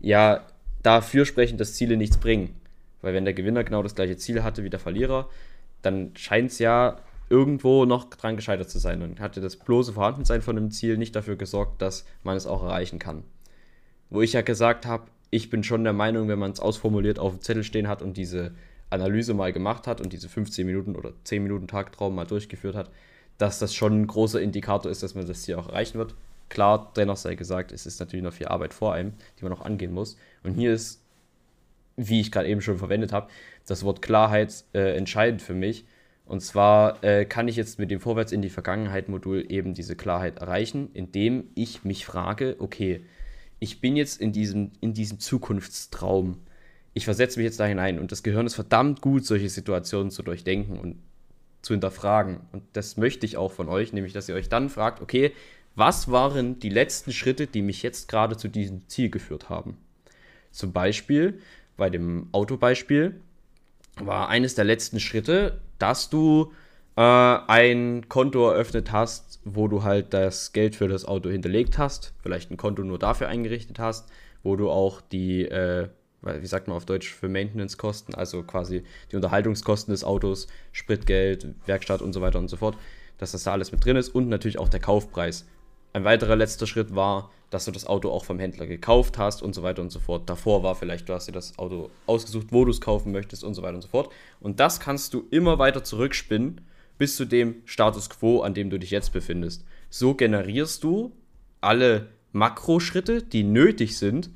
ja 0.00 0.46
dafür 0.82 1.26
sprechen, 1.26 1.58
dass 1.58 1.74
Ziele 1.74 1.96
nichts 1.96 2.16
bringen. 2.16 2.56
Weil 3.02 3.14
wenn 3.14 3.24
der 3.24 3.34
Gewinner 3.34 3.64
genau 3.64 3.82
das 3.82 3.94
gleiche 3.94 4.16
Ziel 4.16 4.42
hatte 4.42 4.64
wie 4.64 4.70
der 4.70 4.80
Verlierer, 4.80 5.28
dann 5.82 6.12
scheint 6.16 6.50
es 6.50 6.58
ja 6.58 6.98
irgendwo 7.30 7.84
noch 7.84 8.04
dran 8.10 8.36
gescheitert 8.36 8.68
zu 8.68 8.78
sein 8.78 9.02
und 9.02 9.20
hatte 9.20 9.40
das 9.40 9.56
bloße 9.56 9.92
Vorhandensein 9.94 10.42
von 10.42 10.58
einem 10.58 10.70
Ziel 10.70 10.98
nicht 10.98 11.14
dafür 11.16 11.36
gesorgt, 11.36 11.80
dass 11.80 12.04
man 12.24 12.36
es 12.36 12.46
auch 12.46 12.62
erreichen 12.62 12.98
kann. 12.98 13.22
Wo 14.10 14.20
ich 14.20 14.32
ja 14.32 14.42
gesagt 14.42 14.84
habe, 14.84 15.04
ich 15.30 15.48
bin 15.48 15.62
schon 15.62 15.84
der 15.84 15.92
Meinung, 15.92 16.28
wenn 16.28 16.40
man 16.40 16.50
es 16.50 16.58
ausformuliert 16.58 17.20
auf 17.20 17.32
dem 17.32 17.40
Zettel 17.40 17.62
stehen 17.62 17.86
hat 17.86 18.02
und 18.02 18.16
diese 18.16 18.52
Analyse 18.90 19.32
mal 19.32 19.52
gemacht 19.52 19.86
hat 19.86 20.00
und 20.00 20.12
diese 20.12 20.28
15 20.28 20.66
Minuten 20.66 20.96
oder 20.96 21.12
10 21.22 21.44
Minuten 21.44 21.68
Tagtraum 21.68 22.16
mal 22.16 22.26
durchgeführt 22.26 22.74
hat, 22.74 22.90
dass 23.38 23.60
das 23.60 23.72
schon 23.74 24.02
ein 24.02 24.06
großer 24.08 24.40
Indikator 24.40 24.90
ist, 24.90 25.04
dass 25.04 25.14
man 25.14 25.26
das 25.26 25.42
Ziel 25.42 25.54
auch 25.54 25.68
erreichen 25.68 25.98
wird. 25.98 26.16
Klar, 26.48 26.92
dennoch 26.96 27.16
sei 27.16 27.36
gesagt, 27.36 27.70
es 27.70 27.86
ist 27.86 28.00
natürlich 28.00 28.24
noch 28.24 28.32
viel 28.32 28.48
Arbeit 28.48 28.74
vor 28.74 28.92
einem, 28.92 29.14
die 29.38 29.44
man 29.44 29.52
noch 29.52 29.64
angehen 29.64 29.92
muss. 29.92 30.16
Und 30.42 30.54
hier 30.54 30.72
ist, 30.72 31.00
wie 31.96 32.20
ich 32.20 32.32
gerade 32.32 32.48
eben 32.48 32.60
schon 32.60 32.78
verwendet 32.78 33.12
habe, 33.12 33.28
das 33.66 33.84
Wort 33.84 34.02
Klarheit 34.02 34.64
äh, 34.74 34.96
entscheidend 34.96 35.42
für 35.42 35.54
mich, 35.54 35.84
und 36.30 36.42
zwar 36.42 37.02
äh, 37.02 37.24
kann 37.24 37.48
ich 37.48 37.56
jetzt 37.56 37.80
mit 37.80 37.90
dem 37.90 37.98
Vorwärts 37.98 38.30
in 38.30 38.40
die 38.40 38.50
Vergangenheit 38.50 39.08
Modul 39.08 39.44
eben 39.48 39.74
diese 39.74 39.96
Klarheit 39.96 40.38
erreichen, 40.38 40.88
indem 40.94 41.48
ich 41.56 41.82
mich 41.82 42.06
frage, 42.06 42.54
okay, 42.60 43.04
ich 43.58 43.80
bin 43.80 43.96
jetzt 43.96 44.20
in 44.20 44.30
diesem, 44.30 44.70
in 44.80 44.94
diesem 44.94 45.18
Zukunftstraum. 45.18 46.36
Ich 46.94 47.04
versetze 47.04 47.40
mich 47.40 47.46
jetzt 47.46 47.58
da 47.58 47.64
hinein 47.64 47.98
und 47.98 48.12
das 48.12 48.22
Gehirn 48.22 48.46
ist 48.46 48.54
verdammt 48.54 49.00
gut, 49.00 49.26
solche 49.26 49.48
Situationen 49.48 50.12
zu 50.12 50.22
durchdenken 50.22 50.78
und 50.78 51.02
zu 51.62 51.74
hinterfragen. 51.74 52.42
Und 52.52 52.62
das 52.74 52.96
möchte 52.96 53.26
ich 53.26 53.36
auch 53.36 53.50
von 53.50 53.68
euch, 53.68 53.92
nämlich 53.92 54.12
dass 54.12 54.28
ihr 54.28 54.36
euch 54.36 54.48
dann 54.48 54.68
fragt, 54.68 55.02
okay, 55.02 55.32
was 55.74 56.12
waren 56.12 56.60
die 56.60 56.70
letzten 56.70 57.10
Schritte, 57.10 57.48
die 57.48 57.60
mich 57.60 57.82
jetzt 57.82 58.08
gerade 58.08 58.36
zu 58.36 58.46
diesem 58.46 58.88
Ziel 58.88 59.10
geführt 59.10 59.48
haben? 59.48 59.78
Zum 60.52 60.72
Beispiel 60.72 61.40
bei 61.76 61.90
dem 61.90 62.28
Autobeispiel 62.30 63.20
war 63.96 64.28
eines 64.28 64.54
der 64.54 64.64
letzten 64.64 65.00
Schritte, 65.00 65.60
dass 65.80 66.10
du 66.10 66.52
äh, 66.96 67.00
ein 67.00 68.08
Konto 68.08 68.48
eröffnet 68.48 68.92
hast, 68.92 69.40
wo 69.44 69.68
du 69.68 69.82
halt 69.82 70.12
das 70.12 70.52
Geld 70.52 70.76
für 70.76 70.88
das 70.88 71.04
Auto 71.04 71.30
hinterlegt 71.30 71.78
hast, 71.78 72.12
vielleicht 72.22 72.50
ein 72.50 72.56
Konto 72.56 72.82
nur 72.82 72.98
dafür 72.98 73.28
eingerichtet 73.28 73.78
hast, 73.78 74.08
wo 74.42 74.56
du 74.56 74.70
auch 74.70 75.00
die, 75.00 75.42
äh, 75.42 75.88
wie 76.22 76.46
sagt 76.46 76.68
man 76.68 76.76
auf 76.76 76.86
Deutsch, 76.86 77.12
für 77.12 77.28
Maintenance-Kosten, 77.28 78.14
also 78.14 78.42
quasi 78.42 78.84
die 79.10 79.16
Unterhaltungskosten 79.16 79.92
des 79.92 80.04
Autos, 80.04 80.46
Spritgeld, 80.72 81.46
Werkstatt 81.66 82.02
und 82.02 82.12
so 82.12 82.20
weiter 82.20 82.38
und 82.38 82.48
so 82.48 82.56
fort, 82.56 82.76
dass 83.18 83.32
das 83.32 83.44
da 83.44 83.52
alles 83.52 83.72
mit 83.72 83.84
drin 83.84 83.96
ist 83.96 84.14
und 84.14 84.28
natürlich 84.28 84.58
auch 84.58 84.68
der 84.68 84.80
Kaufpreis. 84.80 85.46
Ein 85.92 86.04
weiterer 86.04 86.36
letzter 86.36 86.66
Schritt 86.66 86.94
war, 86.94 87.30
dass 87.50 87.64
du 87.64 87.72
das 87.72 87.86
Auto 87.86 88.10
auch 88.10 88.24
vom 88.24 88.38
Händler 88.38 88.66
gekauft 88.66 89.18
hast 89.18 89.42
und 89.42 89.54
so 89.54 89.62
weiter 89.62 89.82
und 89.82 89.90
so 89.90 89.98
fort. 89.98 90.28
Davor 90.30 90.62
war 90.62 90.76
vielleicht, 90.76 91.08
du 91.08 91.14
hast 91.14 91.26
dir 91.26 91.32
das 91.32 91.58
Auto 91.58 91.90
ausgesucht, 92.06 92.48
wo 92.50 92.64
du 92.64 92.70
es 92.70 92.80
kaufen 92.80 93.10
möchtest 93.10 93.42
und 93.42 93.54
so 93.54 93.62
weiter 93.62 93.74
und 93.74 93.82
so 93.82 93.88
fort. 93.88 94.12
Und 94.38 94.60
das 94.60 94.78
kannst 94.78 95.14
du 95.14 95.26
immer 95.30 95.58
weiter 95.58 95.82
zurückspinnen 95.82 96.60
bis 96.96 97.16
zu 97.16 97.24
dem 97.24 97.56
Status 97.64 98.08
quo, 98.08 98.42
an 98.42 98.54
dem 98.54 98.70
du 98.70 98.78
dich 98.78 98.90
jetzt 98.90 99.12
befindest. 99.12 99.64
So 99.88 100.14
generierst 100.14 100.84
du 100.84 101.12
alle 101.60 102.08
Makroschritte, 102.32 103.22
die 103.22 103.42
nötig 103.42 103.98
sind, 103.98 104.30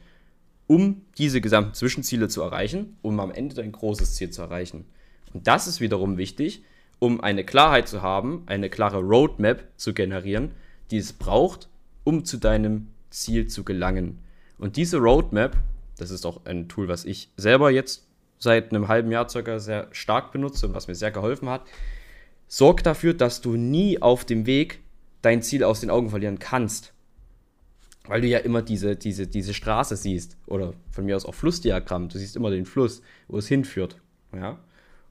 um 0.66 1.02
diese 1.18 1.40
gesamten 1.40 1.74
Zwischenziele 1.74 2.28
zu 2.28 2.42
erreichen, 2.42 2.96
um 3.02 3.20
am 3.20 3.30
Ende 3.30 3.54
dein 3.54 3.70
großes 3.70 4.14
Ziel 4.14 4.30
zu 4.30 4.42
erreichen. 4.42 4.86
Und 5.32 5.46
das 5.46 5.68
ist 5.68 5.80
wiederum 5.80 6.16
wichtig, 6.16 6.64
um 6.98 7.20
eine 7.20 7.44
Klarheit 7.44 7.86
zu 7.86 8.02
haben, 8.02 8.42
eine 8.46 8.70
klare 8.70 8.98
Roadmap 8.98 9.68
zu 9.76 9.92
generieren, 9.92 10.52
die 10.94 11.00
es 11.00 11.12
braucht, 11.12 11.68
um 12.04 12.24
zu 12.24 12.37
deinem 12.37 12.87
Ziel 13.11 13.48
zu 13.48 13.64
gelangen. 13.64 14.20
Und 14.59 14.76
diese 14.76 14.98
Roadmap, 14.98 15.57
das 15.98 16.12
ist 16.12 16.24
auch 16.24 16.46
ein 16.46 16.68
Tool, 16.68 16.87
was 16.87 17.04
ich 17.04 17.30
selber 17.37 17.72
jetzt 17.72 18.07
seit 18.38 18.70
einem 18.70 18.87
halben 18.87 19.11
Jahr 19.11 19.28
circa 19.28 19.59
sehr 19.59 19.88
stark 19.90 20.30
benutze 20.30 20.68
und 20.68 20.74
was 20.74 20.87
mir 20.87 20.94
sehr 20.94 21.11
geholfen 21.11 21.48
hat, 21.48 21.62
sorgt 22.46 22.87
dafür, 22.87 23.12
dass 23.12 23.40
du 23.40 23.57
nie 23.57 24.00
auf 24.00 24.24
dem 24.24 24.46
Weg 24.46 24.85
dein 25.20 25.42
Ziel 25.42 25.64
aus 25.64 25.80
den 25.80 25.90
Augen 25.90 26.11
verlieren 26.11 26.38
kannst. 26.38 26.92
Weil 28.07 28.20
du 28.20 28.28
ja 28.28 28.38
immer 28.38 28.62
diese, 28.62 28.94
diese, 28.94 29.26
diese 29.26 29.52
Straße 29.52 29.96
siehst. 29.96 30.37
Oder 30.46 30.74
von 30.92 31.07
mir 31.07 31.16
aus 31.16 31.24
auch 31.24 31.35
Flussdiagramm. 31.35 32.09
Du 32.09 32.18
siehst 32.18 32.37
immer 32.37 32.50
den 32.50 32.66
Fluss, 32.66 33.02
wo 33.26 33.38
es 33.38 33.48
hinführt. 33.48 34.00
Ja? 34.33 34.61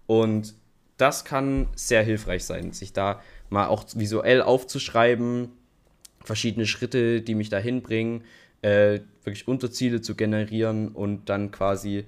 Und 0.08 0.56
das 0.96 1.26
kann 1.26 1.68
sehr 1.76 2.04
hilfreich 2.04 2.46
sein, 2.46 2.72
sich 2.72 2.94
da 2.94 3.20
mal 3.50 3.68
auch 3.68 3.84
visuell 3.96 4.42
aufzuschreiben, 4.42 5.50
verschiedene 6.24 6.66
Schritte, 6.66 7.22
die 7.22 7.36
mich 7.36 7.50
dahin 7.50 7.82
bringen, 7.82 8.24
äh, 8.62 9.02
wirklich 9.24 9.48
Unterziele 9.48 10.02
zu 10.02 10.16
generieren 10.16 10.90
und 10.90 11.30
dann 11.30 11.52
quasi 11.52 12.06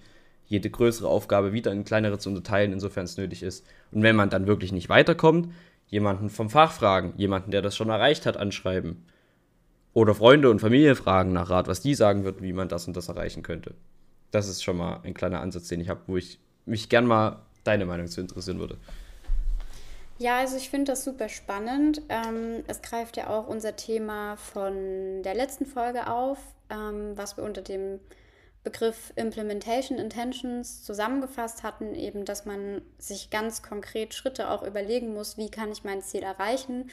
jede 0.48 0.70
größere 0.70 1.08
Aufgabe 1.08 1.54
wieder 1.54 1.72
in 1.72 1.84
kleinere 1.84 2.20
zu 2.20 2.30
unterteilen, 2.30 2.72
insofern 2.72 3.06
es 3.06 3.18
nötig 3.18 3.44
ist. 3.44 3.66
Und 3.92 4.04
wenn 4.04 4.16
man 4.16 4.30
dann 4.30 4.48
wirklich 4.48 4.72
nicht 4.72 4.90
weiterkommt, 4.90 5.52
jemanden 5.88 6.30
vom 6.30 6.50
Fach 6.50 6.72
fragen, 6.72 7.14
jemanden, 7.18 7.52
der 7.52 7.62
das 7.62 7.76
schon 7.76 7.90
erreicht 7.90 8.26
hat, 8.26 8.38
anschreiben. 8.38 9.04
Oder 9.94 10.14
Freunde 10.14 10.50
und 10.50 10.60
Familie 10.60 10.96
fragen 10.96 11.32
nach 11.34 11.50
Rat, 11.50 11.68
was 11.68 11.82
die 11.82 11.96
sagen 11.96 12.24
würden, 12.26 12.42
wie 12.42 12.54
man 12.54 12.68
das 12.68 12.88
und 12.88 12.98
das 12.98 13.08
erreichen 13.08 13.44
könnte. 13.44 13.74
Das 14.32 14.50
ist 14.50 14.64
schon 14.64 14.78
mal 14.78 15.00
ein 15.04 15.14
kleiner 15.14 15.40
Ansatz, 15.40 15.68
den 15.68 15.80
ich 15.80 15.90
habe, 15.90 16.02
wo 16.08 16.18
ich 16.18 16.40
mich 16.66 16.90
gern 16.90 17.06
mal 17.06 17.40
deine 17.64 17.86
Meinung 17.86 18.08
zu 18.08 18.22
interessieren 18.22 18.60
würde. 18.60 18.78
Ja, 20.18 20.40
also 20.40 20.56
ich 20.56 20.70
finde 20.70 20.92
das 20.92 21.04
super 21.04 21.28
spannend. 21.28 22.02
Ähm, 22.10 22.64
es 22.68 22.82
greift 22.82 23.18
ja 23.18 23.30
auch 23.30 23.48
unser 23.48 23.76
Thema 23.76 24.38
von 24.38 25.24
der 25.24 25.36
letzten 25.36 25.66
Folge 25.66 26.08
auf, 26.08 26.38
ähm, 26.70 27.14
was 27.16 27.36
wir 27.36 27.44
unter 27.44 27.62
dem 27.62 28.00
Begriff 28.64 29.14
Implementation 29.16 30.00
Intentions 30.00 30.84
zusammengefasst 30.84 31.64
hatten, 31.64 31.94
eben, 31.96 32.26
dass 32.26 32.46
man 32.46 32.82
sich 32.98 33.30
ganz 33.30 33.62
konkret 33.62 34.14
Schritte 34.14 34.50
auch 34.50 34.64
überlegen 34.64 35.14
muss, 35.14 35.38
wie 35.38 35.52
kann 35.52 35.72
ich 35.72 35.84
mein 35.84 36.02
Ziel 36.02 36.24
erreichen. 36.24 36.90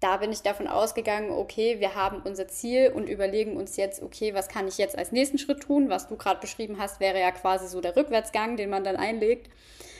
Da 0.00 0.16
bin 0.16 0.32
ich 0.32 0.42
davon 0.42 0.66
ausgegangen, 0.66 1.30
okay, 1.30 1.80
wir 1.80 1.94
haben 1.94 2.20
unser 2.24 2.48
Ziel 2.48 2.90
und 2.94 3.08
überlegen 3.08 3.56
uns 3.56 3.76
jetzt, 3.76 4.02
okay, 4.02 4.34
was 4.34 4.48
kann 4.48 4.66
ich 4.66 4.76
jetzt 4.76 4.98
als 4.98 5.12
nächsten 5.12 5.38
Schritt 5.38 5.60
tun? 5.60 5.88
Was 5.88 6.08
du 6.08 6.16
gerade 6.16 6.40
beschrieben 6.40 6.78
hast, 6.78 6.98
wäre 6.98 7.20
ja 7.20 7.30
quasi 7.30 7.68
so 7.68 7.80
der 7.80 7.94
Rückwärtsgang, 7.94 8.56
den 8.56 8.70
man 8.70 8.84
dann 8.84 8.96
einlegt. 8.96 9.50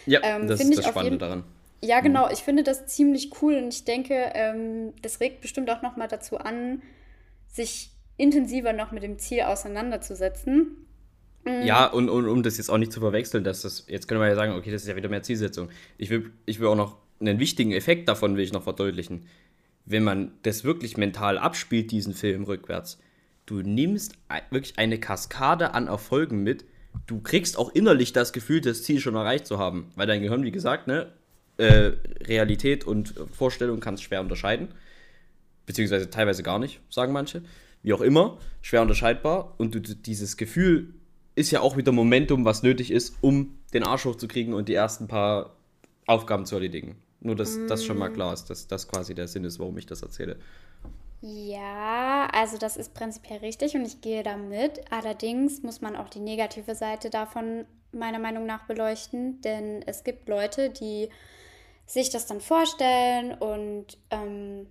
Ja, 0.06 0.20
ähm, 0.22 0.48
das 0.48 0.60
ist 0.60 0.78
das 0.78 0.86
Spannende 0.86 1.18
daran. 1.18 1.44
Ja, 1.82 2.00
genau. 2.00 2.30
Ich 2.30 2.40
finde 2.40 2.62
das 2.62 2.86
ziemlich 2.86 3.30
cool 3.42 3.56
und 3.56 3.74
ich 3.74 3.84
denke, 3.84 4.32
ähm, 4.34 4.92
das 5.02 5.20
regt 5.20 5.40
bestimmt 5.40 5.70
auch 5.70 5.82
nochmal 5.82 6.08
dazu 6.08 6.38
an, 6.38 6.82
sich 7.46 7.90
intensiver 8.16 8.72
noch 8.72 8.92
mit 8.92 9.02
dem 9.02 9.18
Ziel 9.18 9.42
auseinanderzusetzen. 9.42 10.86
Mhm. 11.44 11.62
Ja, 11.62 11.86
und, 11.86 12.08
und 12.08 12.26
um 12.26 12.42
das 12.42 12.56
jetzt 12.56 12.70
auch 12.70 12.78
nicht 12.78 12.92
zu 12.92 13.00
verwechseln, 13.00 13.44
dass 13.44 13.62
das, 13.62 13.86
jetzt 13.88 14.08
können 14.08 14.20
wir 14.20 14.28
ja 14.28 14.34
sagen, 14.34 14.54
okay, 14.54 14.70
das 14.70 14.82
ist 14.82 14.88
ja 14.88 14.96
wieder 14.96 15.08
mehr 15.08 15.22
Zielsetzung. 15.22 15.68
Ich 15.98 16.10
will, 16.10 16.30
ich 16.46 16.58
will 16.60 16.68
auch 16.68 16.76
noch 16.76 16.96
einen 17.20 17.38
wichtigen 17.38 17.72
Effekt 17.72 18.08
davon 18.08 18.36
will 18.36 18.44
ich 18.44 18.52
noch 18.52 18.62
verdeutlichen. 18.64 19.26
Wenn 19.84 20.04
man 20.04 20.32
das 20.42 20.64
wirklich 20.64 20.96
mental 20.96 21.38
abspielt, 21.38 21.90
diesen 21.90 22.14
Film 22.14 22.44
rückwärts, 22.44 22.98
du 23.46 23.60
nimmst 23.60 24.16
wirklich 24.50 24.78
eine 24.78 24.98
Kaskade 24.98 25.74
an 25.74 25.88
Erfolgen 25.88 26.42
mit. 26.42 26.64
Du 27.06 27.20
kriegst 27.20 27.58
auch 27.58 27.74
innerlich 27.74 28.12
das 28.12 28.32
Gefühl, 28.32 28.60
das 28.60 28.82
Ziel 28.82 29.00
schon 29.00 29.14
erreicht 29.14 29.46
zu 29.46 29.58
haben. 29.58 29.92
Weil 29.94 30.06
dein 30.06 30.22
Gehirn, 30.22 30.44
wie 30.44 30.52
gesagt, 30.52 30.86
ne, 30.86 31.12
äh, 31.56 31.92
Realität 32.22 32.84
und 32.84 33.14
Vorstellung 33.32 33.80
kannst 33.80 34.02
schwer 34.02 34.20
unterscheiden. 34.20 34.68
Beziehungsweise 35.66 36.10
teilweise 36.10 36.42
gar 36.42 36.58
nicht, 36.58 36.80
sagen 36.90 37.12
manche. 37.12 37.42
Wie 37.82 37.92
auch 37.92 38.00
immer, 38.00 38.38
schwer 38.60 38.82
unterscheidbar. 38.82 39.54
Und 39.58 39.74
du 39.74 39.80
dieses 39.80 40.36
Gefühl 40.36 40.94
ist 41.34 41.50
ja 41.50 41.60
auch 41.60 41.76
wieder 41.76 41.92
Momentum, 41.92 42.44
was 42.44 42.62
nötig 42.62 42.90
ist, 42.90 43.16
um 43.20 43.58
den 43.72 43.82
Arsch 43.82 44.04
hochzukriegen 44.04 44.54
und 44.54 44.68
die 44.68 44.74
ersten 44.74 45.08
paar 45.08 45.56
Aufgaben 46.06 46.46
zu 46.46 46.54
erledigen. 46.56 46.96
Nur, 47.20 47.34
dass 47.34 47.56
mm. 47.56 47.66
das 47.66 47.84
schon 47.84 47.98
mal 47.98 48.10
klar 48.10 48.32
ist, 48.32 48.50
dass 48.50 48.68
das 48.68 48.88
quasi 48.88 49.14
der 49.14 49.28
Sinn 49.28 49.44
ist, 49.44 49.58
warum 49.58 49.76
ich 49.78 49.86
das 49.86 50.02
erzähle. 50.02 50.36
Ja, 51.22 52.28
also 52.32 52.58
das 52.58 52.76
ist 52.76 52.92
prinzipiell 52.92 53.38
richtig 53.38 53.74
und 53.74 53.86
ich 53.86 54.02
gehe 54.02 54.22
damit. 54.22 54.80
Allerdings 54.90 55.62
muss 55.62 55.80
man 55.80 55.96
auch 55.96 56.10
die 56.10 56.20
negative 56.20 56.74
Seite 56.74 57.08
davon 57.08 57.64
meiner 57.92 58.18
Meinung 58.18 58.44
nach 58.44 58.66
beleuchten, 58.66 59.40
denn 59.40 59.82
es 59.86 60.04
gibt 60.04 60.28
Leute, 60.28 60.68
die 60.68 61.08
sich 61.86 62.10
das 62.10 62.26
dann 62.26 62.40
vorstellen 62.40 63.34
und 63.34 63.98
ähm, 64.10 64.66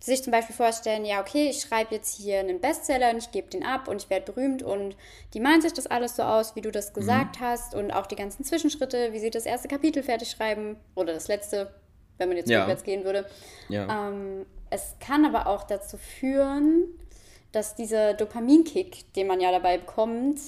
sich 0.00 0.22
zum 0.22 0.32
Beispiel 0.32 0.56
vorstellen, 0.56 1.04
ja, 1.04 1.20
okay, 1.20 1.48
ich 1.48 1.60
schreibe 1.60 1.94
jetzt 1.94 2.16
hier 2.16 2.40
einen 2.40 2.60
Bestseller 2.60 3.10
und 3.10 3.18
ich 3.18 3.30
gebe 3.30 3.48
den 3.48 3.64
ab 3.64 3.86
und 3.86 4.02
ich 4.02 4.10
werde 4.10 4.32
berühmt 4.32 4.62
und 4.62 4.96
die 5.32 5.40
meinen 5.40 5.62
sich 5.62 5.72
das 5.72 5.86
alles 5.86 6.16
so 6.16 6.24
aus, 6.24 6.56
wie 6.56 6.60
du 6.60 6.72
das 6.72 6.92
gesagt 6.92 7.38
mhm. 7.38 7.44
hast 7.44 7.74
und 7.74 7.92
auch 7.92 8.06
die 8.06 8.16
ganzen 8.16 8.44
Zwischenschritte, 8.44 9.12
wie 9.12 9.20
sie 9.20 9.30
das 9.30 9.46
erste 9.46 9.68
Kapitel 9.68 10.02
fertig 10.02 10.30
schreiben 10.30 10.76
oder 10.96 11.12
das 11.12 11.28
letzte, 11.28 11.72
wenn 12.18 12.28
man 12.28 12.36
jetzt 12.36 12.50
ja. 12.50 12.60
rückwärts 12.60 12.82
gehen 12.82 13.04
würde. 13.04 13.26
Ja. 13.68 14.08
Ähm, 14.08 14.44
es 14.70 14.96
kann 14.98 15.24
aber 15.24 15.46
auch 15.46 15.64
dazu 15.64 15.98
führen, 15.98 16.88
dass 17.52 17.76
dieser 17.76 18.14
Dopaminkick, 18.14 19.12
den 19.12 19.28
man 19.28 19.40
ja 19.40 19.52
dabei 19.52 19.78
bekommt, 19.78 20.40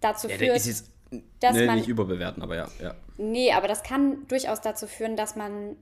dazu 0.00 0.26
ja, 0.26 0.36
führt, 0.36 0.54
dass 1.40 1.54
nee, 1.54 1.66
man 1.66 1.76
nicht 1.76 1.88
überbewerten, 1.88 2.42
aber 2.42 2.56
ja, 2.56 2.68
ja. 2.82 2.94
Nee, 3.16 3.52
aber 3.52 3.68
das 3.68 3.82
kann 3.82 4.26
durchaus 4.28 4.60
dazu 4.60 4.86
führen, 4.86 5.16
dass 5.16 5.36
man 5.36 5.76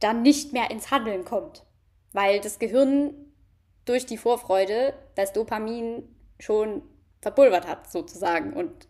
dann 0.00 0.22
nicht 0.22 0.52
mehr 0.52 0.70
ins 0.70 0.90
Handeln 0.90 1.24
kommt, 1.24 1.64
weil 2.12 2.40
das 2.40 2.58
Gehirn 2.58 3.14
durch 3.84 4.06
die 4.06 4.18
Vorfreude 4.18 4.94
das 5.14 5.32
Dopamin 5.32 6.04
schon 6.38 6.82
verpulvert 7.20 7.66
hat, 7.66 7.90
sozusagen. 7.90 8.52
Und 8.52 8.86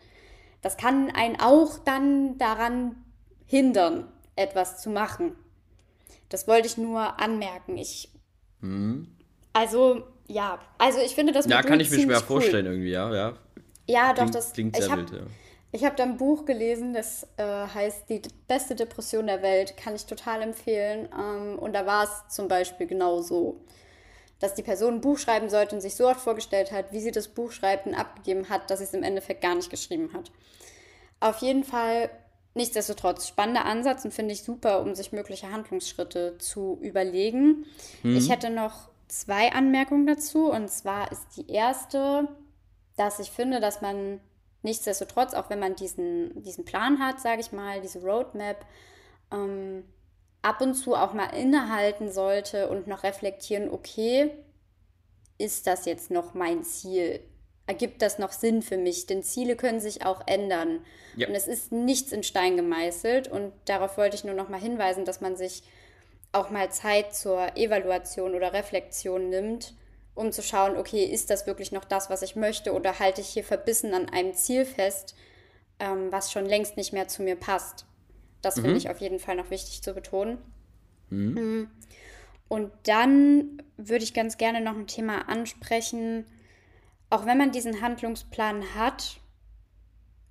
das 0.60 0.76
kann 0.76 1.10
einen 1.10 1.40
auch 1.40 1.78
dann 1.78 2.36
daran 2.38 2.96
hindern, 3.46 4.12
etwas 4.36 4.80
zu 4.82 4.90
machen. 4.90 5.32
Das 6.28 6.46
wollte 6.46 6.66
ich 6.66 6.76
nur 6.76 7.18
anmerken. 7.20 7.78
Ich. 7.78 8.12
Mhm. 8.60 9.08
Also, 9.52 10.02
ja, 10.26 10.58
also 10.76 10.98
ich 11.00 11.14
finde 11.14 11.32
das 11.32 11.46
Ja, 11.46 11.62
kann 11.62 11.80
ich 11.80 11.90
mir 11.90 12.00
schwer 12.00 12.18
cool. 12.18 12.26
vorstellen, 12.26 12.66
irgendwie, 12.66 12.90
ja, 12.90 13.14
ja. 13.14 13.34
Ja, 13.88 14.12
klingt, 14.12 14.28
doch, 14.28 14.34
das 14.34 14.52
klingt 14.52 14.76
sehr 14.76 14.84
ich 14.84 14.90
hab, 14.90 14.98
wild, 14.98 15.10
ja. 15.12 15.26
Ich 15.70 15.84
habe 15.84 15.96
da 15.96 16.04
ein 16.04 16.16
Buch 16.16 16.46
gelesen, 16.46 16.94
das 16.94 17.26
äh, 17.36 17.42
heißt 17.42 18.08
Die 18.08 18.22
beste 18.46 18.74
Depression 18.74 19.26
der 19.26 19.42
Welt, 19.42 19.76
kann 19.76 19.94
ich 19.94 20.06
total 20.06 20.42
empfehlen. 20.42 21.08
Ähm, 21.16 21.58
und 21.58 21.74
da 21.74 21.84
war 21.84 22.04
es 22.04 22.34
zum 22.34 22.48
Beispiel 22.48 22.86
genau 22.86 23.20
so, 23.20 23.60
dass 24.40 24.54
die 24.54 24.62
Person 24.62 24.94
ein 24.94 25.00
Buch 25.00 25.18
schreiben 25.18 25.50
sollte 25.50 25.74
und 25.74 25.80
sich 25.80 25.94
so 25.94 26.08
oft 26.08 26.20
vorgestellt 26.20 26.72
hat, 26.72 26.92
wie 26.92 27.00
sie 27.00 27.10
das 27.10 27.28
Buch 27.28 27.52
schreibt 27.52 27.86
und 27.86 27.94
abgegeben 27.94 28.48
hat, 28.48 28.70
dass 28.70 28.78
sie 28.78 28.84
es 28.84 28.94
im 28.94 29.02
Endeffekt 29.02 29.42
gar 29.42 29.54
nicht 29.54 29.68
geschrieben 29.68 30.10
hat. 30.14 30.30
Auf 31.20 31.38
jeden 31.38 31.64
Fall, 31.64 32.08
nichtsdestotrotz, 32.54 33.28
spannender 33.28 33.64
Ansatz 33.64 34.04
und 34.04 34.14
finde 34.14 34.32
ich 34.32 34.44
super, 34.44 34.80
um 34.80 34.94
sich 34.94 35.12
mögliche 35.12 35.50
Handlungsschritte 35.52 36.38
zu 36.38 36.78
überlegen. 36.80 37.66
Mhm. 38.02 38.16
Ich 38.16 38.30
hätte 38.30 38.48
noch 38.48 38.88
zwei 39.08 39.52
Anmerkungen 39.52 40.06
dazu. 40.06 40.50
Und 40.50 40.70
zwar 40.70 41.10
ist 41.10 41.36
die 41.36 41.50
erste, 41.50 42.28
dass 42.96 43.18
ich 43.18 43.30
finde, 43.30 43.60
dass 43.60 43.80
man 43.80 44.20
nichtsdestotrotz, 44.62 45.34
auch 45.34 45.50
wenn 45.50 45.58
man 45.58 45.74
diesen, 45.74 46.42
diesen 46.42 46.64
Plan 46.64 46.98
hat, 46.98 47.20
sage 47.20 47.40
ich 47.40 47.52
mal, 47.52 47.80
diese 47.80 48.00
Roadmap, 48.02 48.64
ähm, 49.32 49.84
ab 50.42 50.60
und 50.60 50.74
zu 50.74 50.94
auch 50.94 51.12
mal 51.12 51.30
innehalten 51.30 52.10
sollte 52.10 52.68
und 52.68 52.86
noch 52.86 53.02
reflektieren, 53.02 53.70
okay, 53.70 54.30
ist 55.38 55.66
das 55.66 55.84
jetzt 55.84 56.10
noch 56.10 56.34
mein 56.34 56.64
Ziel? 56.64 57.20
Ergibt 57.66 58.02
das 58.02 58.18
noch 58.18 58.32
Sinn 58.32 58.62
für 58.62 58.78
mich? 58.78 59.06
Denn 59.06 59.22
Ziele 59.22 59.54
können 59.54 59.80
sich 59.80 60.04
auch 60.04 60.22
ändern. 60.26 60.84
Ja. 61.16 61.28
Und 61.28 61.34
es 61.34 61.46
ist 61.46 61.70
nichts 61.70 62.12
in 62.12 62.22
Stein 62.22 62.56
gemeißelt. 62.56 63.28
Und 63.28 63.52
darauf 63.66 63.98
wollte 63.98 64.16
ich 64.16 64.24
nur 64.24 64.34
noch 64.34 64.48
mal 64.48 64.60
hinweisen, 64.60 65.04
dass 65.04 65.20
man 65.20 65.36
sich 65.36 65.62
auch 66.32 66.50
mal 66.50 66.70
Zeit 66.70 67.14
zur 67.14 67.56
Evaluation 67.56 68.34
oder 68.34 68.52
Reflexion 68.52 69.28
nimmt, 69.28 69.74
um 70.18 70.32
zu 70.32 70.42
schauen, 70.42 70.76
okay, 70.76 71.04
ist 71.04 71.30
das 71.30 71.46
wirklich 71.46 71.70
noch 71.70 71.84
das, 71.84 72.10
was 72.10 72.22
ich 72.22 72.34
möchte 72.34 72.72
oder 72.74 72.98
halte 72.98 73.20
ich 73.20 73.28
hier 73.28 73.44
verbissen 73.44 73.94
an 73.94 74.08
einem 74.08 74.34
Ziel 74.34 74.64
fest, 74.64 75.14
ähm, 75.78 76.10
was 76.10 76.32
schon 76.32 76.44
längst 76.44 76.76
nicht 76.76 76.92
mehr 76.92 77.06
zu 77.06 77.22
mir 77.22 77.36
passt. 77.36 77.86
Das 78.42 78.56
mhm. 78.56 78.62
finde 78.62 78.78
ich 78.78 78.90
auf 78.90 79.00
jeden 79.00 79.20
Fall 79.20 79.36
noch 79.36 79.50
wichtig 79.50 79.80
zu 79.80 79.94
betonen. 79.94 80.38
Mhm. 81.10 81.34
mhm. 81.34 81.70
Und 82.48 82.72
dann 82.84 83.62
würde 83.76 84.04
ich 84.04 84.14
ganz 84.14 84.38
gerne 84.38 84.62
noch 84.62 84.74
ein 84.74 84.86
Thema 84.86 85.28
ansprechen, 85.28 86.24
auch 87.10 87.26
wenn 87.26 87.36
man 87.36 87.52
diesen 87.52 87.82
Handlungsplan 87.82 88.74
hat 88.74 89.20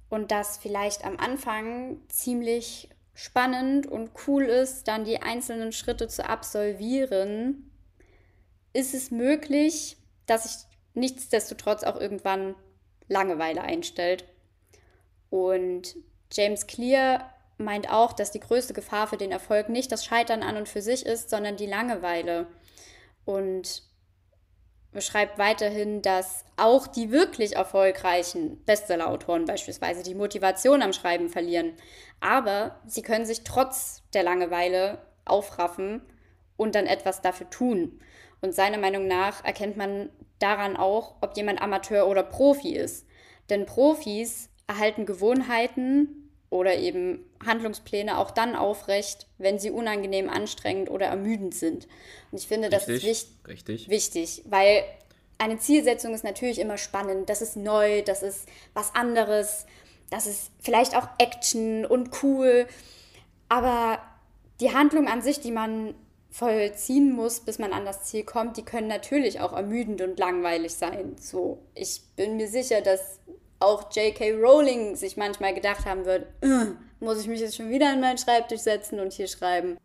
und 0.09 0.31
das 0.31 0.57
vielleicht 0.57 1.05
am 1.05 1.17
Anfang 1.17 2.01
ziemlich 2.09 2.89
spannend 3.13 3.85
und 3.85 4.09
cool 4.25 4.45
ist, 4.45 4.87
dann 4.87 5.05
die 5.05 5.21
einzelnen 5.21 5.71
Schritte 5.71 6.07
zu 6.07 6.27
absolvieren, 6.27 7.69
ist 8.73 8.93
es 8.93 9.11
möglich, 9.11 9.97
dass 10.25 10.43
sich 10.43 10.67
nichtsdestotrotz 10.93 11.83
auch 11.83 11.99
irgendwann 11.99 12.55
Langeweile 13.07 13.61
einstellt. 13.61 14.25
Und 15.29 15.95
James 16.31 16.67
Clear 16.67 17.33
meint 17.57 17.89
auch, 17.89 18.13
dass 18.13 18.31
die 18.31 18.39
größte 18.39 18.73
Gefahr 18.73 19.07
für 19.07 19.17
den 19.17 19.31
Erfolg 19.31 19.69
nicht 19.69 19.91
das 19.91 20.05
Scheitern 20.05 20.43
an 20.43 20.57
und 20.57 20.69
für 20.69 20.81
sich 20.81 21.05
ist, 21.05 21.29
sondern 21.29 21.57
die 21.57 21.65
Langeweile. 21.65 22.47
Und 23.25 23.83
beschreibt 24.91 25.37
weiterhin, 25.37 26.01
dass 26.01 26.45
auch 26.55 26.87
die 26.87 27.11
wirklich 27.11 27.55
erfolgreichen 27.55 28.63
Bestsellerautoren 28.65 29.45
beispielsweise 29.45 30.01
die 30.01 30.15
Motivation 30.15 30.81
am 30.81 30.93
Schreiben 30.93 31.29
verlieren. 31.29 31.73
Aber 32.19 32.79
sie 32.87 33.01
können 33.01 33.25
sich 33.25 33.43
trotz 33.43 34.01
der 34.13 34.23
Langeweile 34.23 34.99
aufraffen 35.25 36.01
und 36.55 36.73
dann 36.73 36.87
etwas 36.87 37.21
dafür 37.21 37.49
tun. 37.49 37.99
Und 38.41 38.53
seiner 38.53 38.77
Meinung 38.77 39.07
nach 39.07 39.43
erkennt 39.43 39.77
man 39.77 40.09
daran 40.39 40.77
auch, 40.77 41.15
ob 41.21 41.35
jemand 41.35 41.61
Amateur 41.61 42.07
oder 42.07 42.23
Profi 42.23 42.75
ist. 42.75 43.05
Denn 43.49 43.65
Profis 43.65 44.49
erhalten 44.67 45.05
Gewohnheiten 45.05 46.29
oder 46.49 46.75
eben 46.77 47.25
Handlungspläne 47.45 48.17
auch 48.17 48.31
dann 48.31 48.55
aufrecht, 48.55 49.27
wenn 49.37 49.59
sie 49.59 49.71
unangenehm, 49.71 50.29
anstrengend 50.29 50.89
oder 50.89 51.07
ermüdend 51.07 51.53
sind. 51.53 51.87
Und 52.31 52.39
ich 52.39 52.47
finde, 52.47 52.69
das 52.69 52.87
richtig, 52.87 53.09
ist 53.09 53.29
wich 53.43 53.47
richtig. 53.47 53.89
wichtig, 53.89 54.43
weil 54.45 54.83
eine 55.37 55.57
Zielsetzung 55.57 56.13
ist 56.13 56.23
natürlich 56.23 56.59
immer 56.59 56.77
spannend. 56.77 57.29
Das 57.29 57.41
ist 57.41 57.57
neu, 57.57 58.01
das 58.01 58.23
ist 58.23 58.47
was 58.73 58.95
anderes, 58.95 59.65
das 60.09 60.25
ist 60.25 60.51
vielleicht 60.59 60.95
auch 60.95 61.07
Action 61.19 61.85
und 61.85 62.23
cool. 62.23 62.67
Aber 63.49 64.01
die 64.59 64.73
Handlung 64.73 65.07
an 65.07 65.21
sich, 65.21 65.39
die 65.39 65.51
man 65.51 65.95
vollziehen 66.29 67.13
muss, 67.13 67.39
bis 67.39 67.59
man 67.59 67.73
an 67.73 67.85
das 67.85 68.03
Ziel 68.03 68.23
kommt, 68.23 68.57
die 68.57 68.65
können 68.65 68.87
natürlich 68.87 69.39
auch 69.39 69.53
ermüdend 69.53 70.01
und 70.01 70.19
langweilig 70.19 70.73
sein. 70.73 71.15
So, 71.19 71.63
ich 71.73 72.01
bin 72.15 72.37
mir 72.37 72.47
sicher, 72.47 72.81
dass 72.81 73.19
auch 73.59 73.91
J.K. 73.91 74.33
Rowling 74.33 74.95
sich 74.95 75.17
manchmal 75.17 75.53
gedacht 75.53 75.85
haben 75.85 76.05
wird, 76.05 76.27
muss 76.99 77.21
ich 77.21 77.27
mich 77.27 77.39
jetzt 77.39 77.55
schon 77.55 77.69
wieder 77.69 77.91
an 77.91 78.01
meinen 78.01 78.17
Schreibtisch 78.17 78.61
setzen 78.61 78.99
und 78.99 79.13
hier 79.13 79.27
schreiben. 79.27 79.77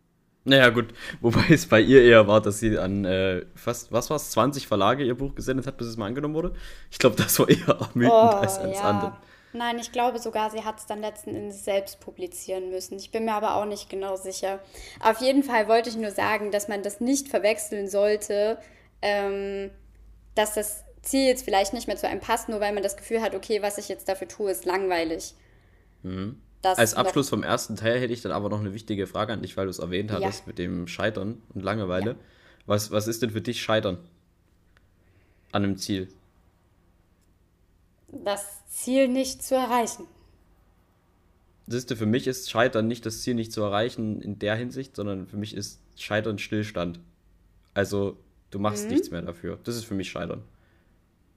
Naja, 0.44 0.70
gut, 0.70 0.92
wobei 1.20 1.46
es 1.50 1.66
bei 1.66 1.80
ihr 1.80 2.02
eher 2.02 2.26
war, 2.26 2.40
dass 2.40 2.58
sie 2.58 2.76
an 2.78 3.04
äh, 3.04 3.46
fast, 3.54 3.92
was 3.92 4.10
war 4.10 4.16
es, 4.16 4.30
20 4.32 4.66
Verlage 4.66 5.04
ihr 5.04 5.14
Buch 5.14 5.34
gesendet 5.34 5.66
hat, 5.66 5.76
bis 5.76 5.86
es 5.86 5.96
mal 5.96 6.06
angenommen 6.06 6.34
wurde. 6.34 6.52
Ich 6.90 6.98
glaube, 6.98 7.16
das 7.16 7.38
war 7.38 7.48
eher 7.48 7.68
ermüdend 7.68 8.12
oh, 8.12 8.36
als 8.36 8.58
alles 8.58 8.78
ja. 8.78 8.84
andere. 8.84 9.16
Nein, 9.52 9.78
ich 9.78 9.92
glaube 9.92 10.18
sogar, 10.18 10.50
sie 10.50 10.64
hat 10.64 10.78
es 10.78 10.86
dann 10.86 11.00
letzten 11.00 11.34
Endes 11.34 11.64
selbst 11.64 12.00
publizieren 12.00 12.70
müssen. 12.70 12.96
Ich 12.96 13.10
bin 13.10 13.24
mir 13.24 13.34
aber 13.34 13.56
auch 13.56 13.66
nicht 13.66 13.90
genau 13.90 14.16
sicher. 14.16 14.60
Auf 15.00 15.20
jeden 15.20 15.42
Fall 15.42 15.68
wollte 15.68 15.90
ich 15.90 15.96
nur 15.96 16.10
sagen, 16.10 16.50
dass 16.50 16.68
man 16.68 16.82
das 16.82 17.00
nicht 17.00 17.28
verwechseln 17.28 17.88
sollte, 17.88 18.58
ähm, 19.02 19.70
dass 20.34 20.54
das 20.54 20.84
Ziel 21.02 21.26
jetzt 21.26 21.44
vielleicht 21.44 21.74
nicht 21.74 21.86
mehr 21.86 21.96
zu 21.96 22.08
einem 22.08 22.20
passt, 22.20 22.48
nur 22.48 22.60
weil 22.60 22.72
man 22.72 22.82
das 22.82 22.96
Gefühl 22.96 23.20
hat, 23.20 23.34
okay, 23.34 23.60
was 23.60 23.76
ich 23.76 23.88
jetzt 23.88 24.08
dafür 24.08 24.28
tue, 24.28 24.50
ist 24.50 24.64
langweilig. 24.64 25.34
Mhm. 26.02 26.40
Als 26.62 26.94
Abschluss 26.94 27.28
vom 27.28 27.42
ersten 27.42 27.74
Teil 27.76 27.98
hätte 27.98 28.12
ich 28.12 28.22
dann 28.22 28.30
aber 28.30 28.48
noch 28.48 28.60
eine 28.60 28.72
wichtige 28.72 29.08
Frage 29.08 29.32
an 29.32 29.42
dich, 29.42 29.56
weil 29.56 29.64
du 29.64 29.70
es 29.70 29.80
erwähnt 29.80 30.12
hattest 30.12 30.40
ja. 30.40 30.44
mit 30.46 30.58
dem 30.58 30.86
Scheitern 30.86 31.42
und 31.54 31.62
Langeweile. 31.62 32.10
Ja. 32.12 32.16
Was, 32.66 32.92
was 32.92 33.08
ist 33.08 33.22
denn 33.22 33.30
für 33.30 33.40
dich 33.40 33.60
Scheitern 33.60 33.98
an 35.50 35.64
einem 35.64 35.76
Ziel? 35.76 36.08
Das 38.12 38.66
Ziel 38.68 39.08
nicht 39.08 39.42
zu 39.42 39.54
erreichen. 39.54 40.06
Siehst 41.66 41.90
du, 41.90 41.96
für 41.96 42.06
mich 42.06 42.26
ist 42.26 42.50
Scheitern 42.50 42.86
nicht 42.86 43.06
das 43.06 43.22
Ziel 43.22 43.34
nicht 43.34 43.52
zu 43.52 43.62
erreichen 43.62 44.20
in 44.20 44.38
der 44.38 44.56
Hinsicht, 44.56 44.96
sondern 44.96 45.26
für 45.26 45.36
mich 45.36 45.54
ist 45.54 45.80
Scheitern 45.96 46.38
Stillstand. 46.38 47.00
Also 47.74 48.18
du 48.50 48.58
machst 48.58 48.84
mhm. 48.84 48.90
nichts 48.92 49.10
mehr 49.10 49.22
dafür. 49.22 49.58
Das 49.64 49.76
ist 49.76 49.84
für 49.84 49.94
mich 49.94 50.10
Scheitern 50.10 50.44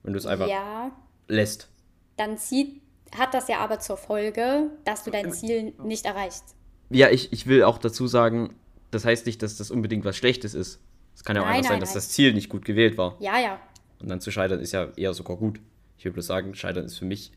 wenn 0.06 0.12
du 0.12 0.18
es 0.18 0.26
einfach 0.26 0.48
ja, 0.48 0.92
lässt. 1.26 1.68
Dann 2.16 2.38
zieht, 2.38 2.80
hat 3.14 3.34
das 3.34 3.48
ja 3.48 3.58
aber 3.58 3.80
zur 3.80 3.96
Folge, 3.96 4.70
dass 4.84 5.04
du 5.04 5.10
dein 5.10 5.32
Ziel 5.32 5.74
nicht 5.82 6.06
erreichst. 6.06 6.54
Ja, 6.90 7.10
ich, 7.10 7.32
ich 7.32 7.46
will 7.46 7.64
auch 7.64 7.76
dazu 7.76 8.06
sagen, 8.06 8.54
das 8.92 9.04
heißt 9.04 9.26
nicht, 9.26 9.42
dass 9.42 9.56
das 9.56 9.72
unbedingt 9.72 10.04
was 10.04 10.16
Schlechtes 10.16 10.54
ist. 10.54 10.80
Es 11.14 11.24
kann 11.24 11.34
ja 11.34 11.42
auch 11.42 11.46
nein, 11.46 11.56
einfach 11.56 11.70
sein, 11.70 11.74
nein, 11.74 11.80
dass 11.80 11.90
nein. 11.90 11.96
das 11.96 12.08
Ziel 12.10 12.32
nicht 12.32 12.48
gut 12.48 12.64
gewählt 12.64 12.96
war. 12.96 13.16
Ja, 13.18 13.38
ja. 13.40 13.60
Und 14.00 14.08
dann 14.08 14.20
zu 14.20 14.30
scheitern 14.30 14.60
ist 14.60 14.72
ja 14.72 14.88
eher 14.96 15.12
sogar 15.12 15.36
gut. 15.36 15.58
Ich 15.98 16.04
will 16.04 16.12
bloß 16.12 16.26
sagen, 16.26 16.54
scheitern 16.54 16.84
ist 16.84 16.98
für 16.98 17.04
mich 17.04 17.32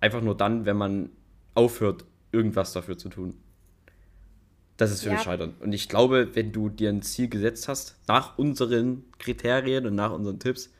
einfach 0.00 0.20
nur 0.20 0.36
dann, 0.36 0.66
wenn 0.66 0.76
man 0.76 1.10
aufhört, 1.54 2.04
irgendwas 2.30 2.72
dafür 2.72 2.98
zu 2.98 3.08
tun. 3.08 3.34
Das 4.76 4.90
ist 4.90 5.02
für 5.02 5.08
ja. 5.08 5.14
mich 5.14 5.22
Scheitern. 5.22 5.54
Und 5.60 5.72
ich 5.72 5.88
glaube, 5.88 6.34
wenn 6.34 6.52
du 6.52 6.68
dir 6.68 6.90
ein 6.90 7.00
Ziel 7.02 7.28
gesetzt 7.28 7.68
hast, 7.68 7.96
nach 8.08 8.36
unseren 8.38 9.04
Kriterien 9.18 9.86
und 9.86 9.94
nach 9.94 10.12
unseren 10.12 10.38
Tipps, 10.40 10.70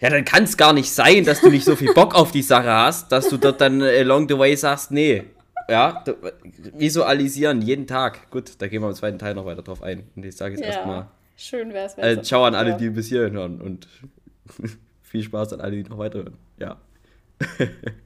ja, 0.00 0.10
dann 0.10 0.24
kann 0.24 0.44
es 0.44 0.56
gar 0.56 0.72
nicht 0.72 0.90
sein, 0.92 1.24
dass 1.24 1.40
du 1.40 1.50
nicht 1.50 1.64
so 1.64 1.76
viel 1.76 1.94
Bock 1.94 2.14
auf 2.14 2.30
die 2.30 2.42
Sache 2.42 2.70
hast, 2.70 3.10
dass 3.10 3.28
du 3.28 3.38
dort 3.38 3.60
dann 3.60 3.80
along 3.80 4.28
the 4.28 4.38
way 4.38 4.54
sagst, 4.54 4.90
nee. 4.90 5.24
Ja, 5.68 6.04
visualisieren 6.74 7.62
jeden 7.62 7.86
Tag. 7.86 8.30
Gut, 8.30 8.52
da 8.58 8.68
gehen 8.68 8.82
wir 8.82 8.88
im 8.90 8.94
zweiten 8.94 9.18
Teil 9.18 9.34
noch 9.34 9.46
weiter 9.46 9.62
drauf 9.62 9.82
ein. 9.82 10.04
Und 10.14 10.26
ich 10.26 10.36
sage 10.36 10.56
jetzt 10.56 10.60
ja, 10.60 10.72
erstmal. 10.72 11.06
Schön 11.36 11.72
wäre 11.72 11.86
es. 11.86 11.96
Äh, 11.96 12.20
ciao 12.22 12.44
an 12.44 12.54
alle, 12.54 12.76
die 12.76 12.90
bis 12.90 13.08
hierhin 13.08 13.32
hören 13.32 13.62
und 13.62 13.88
viel 15.02 15.22
Spaß 15.22 15.52
an 15.54 15.60
alle, 15.60 15.82
die 15.82 15.88
noch 15.88 15.98
weiterhören. 15.98 16.36
Ja. 16.58 16.80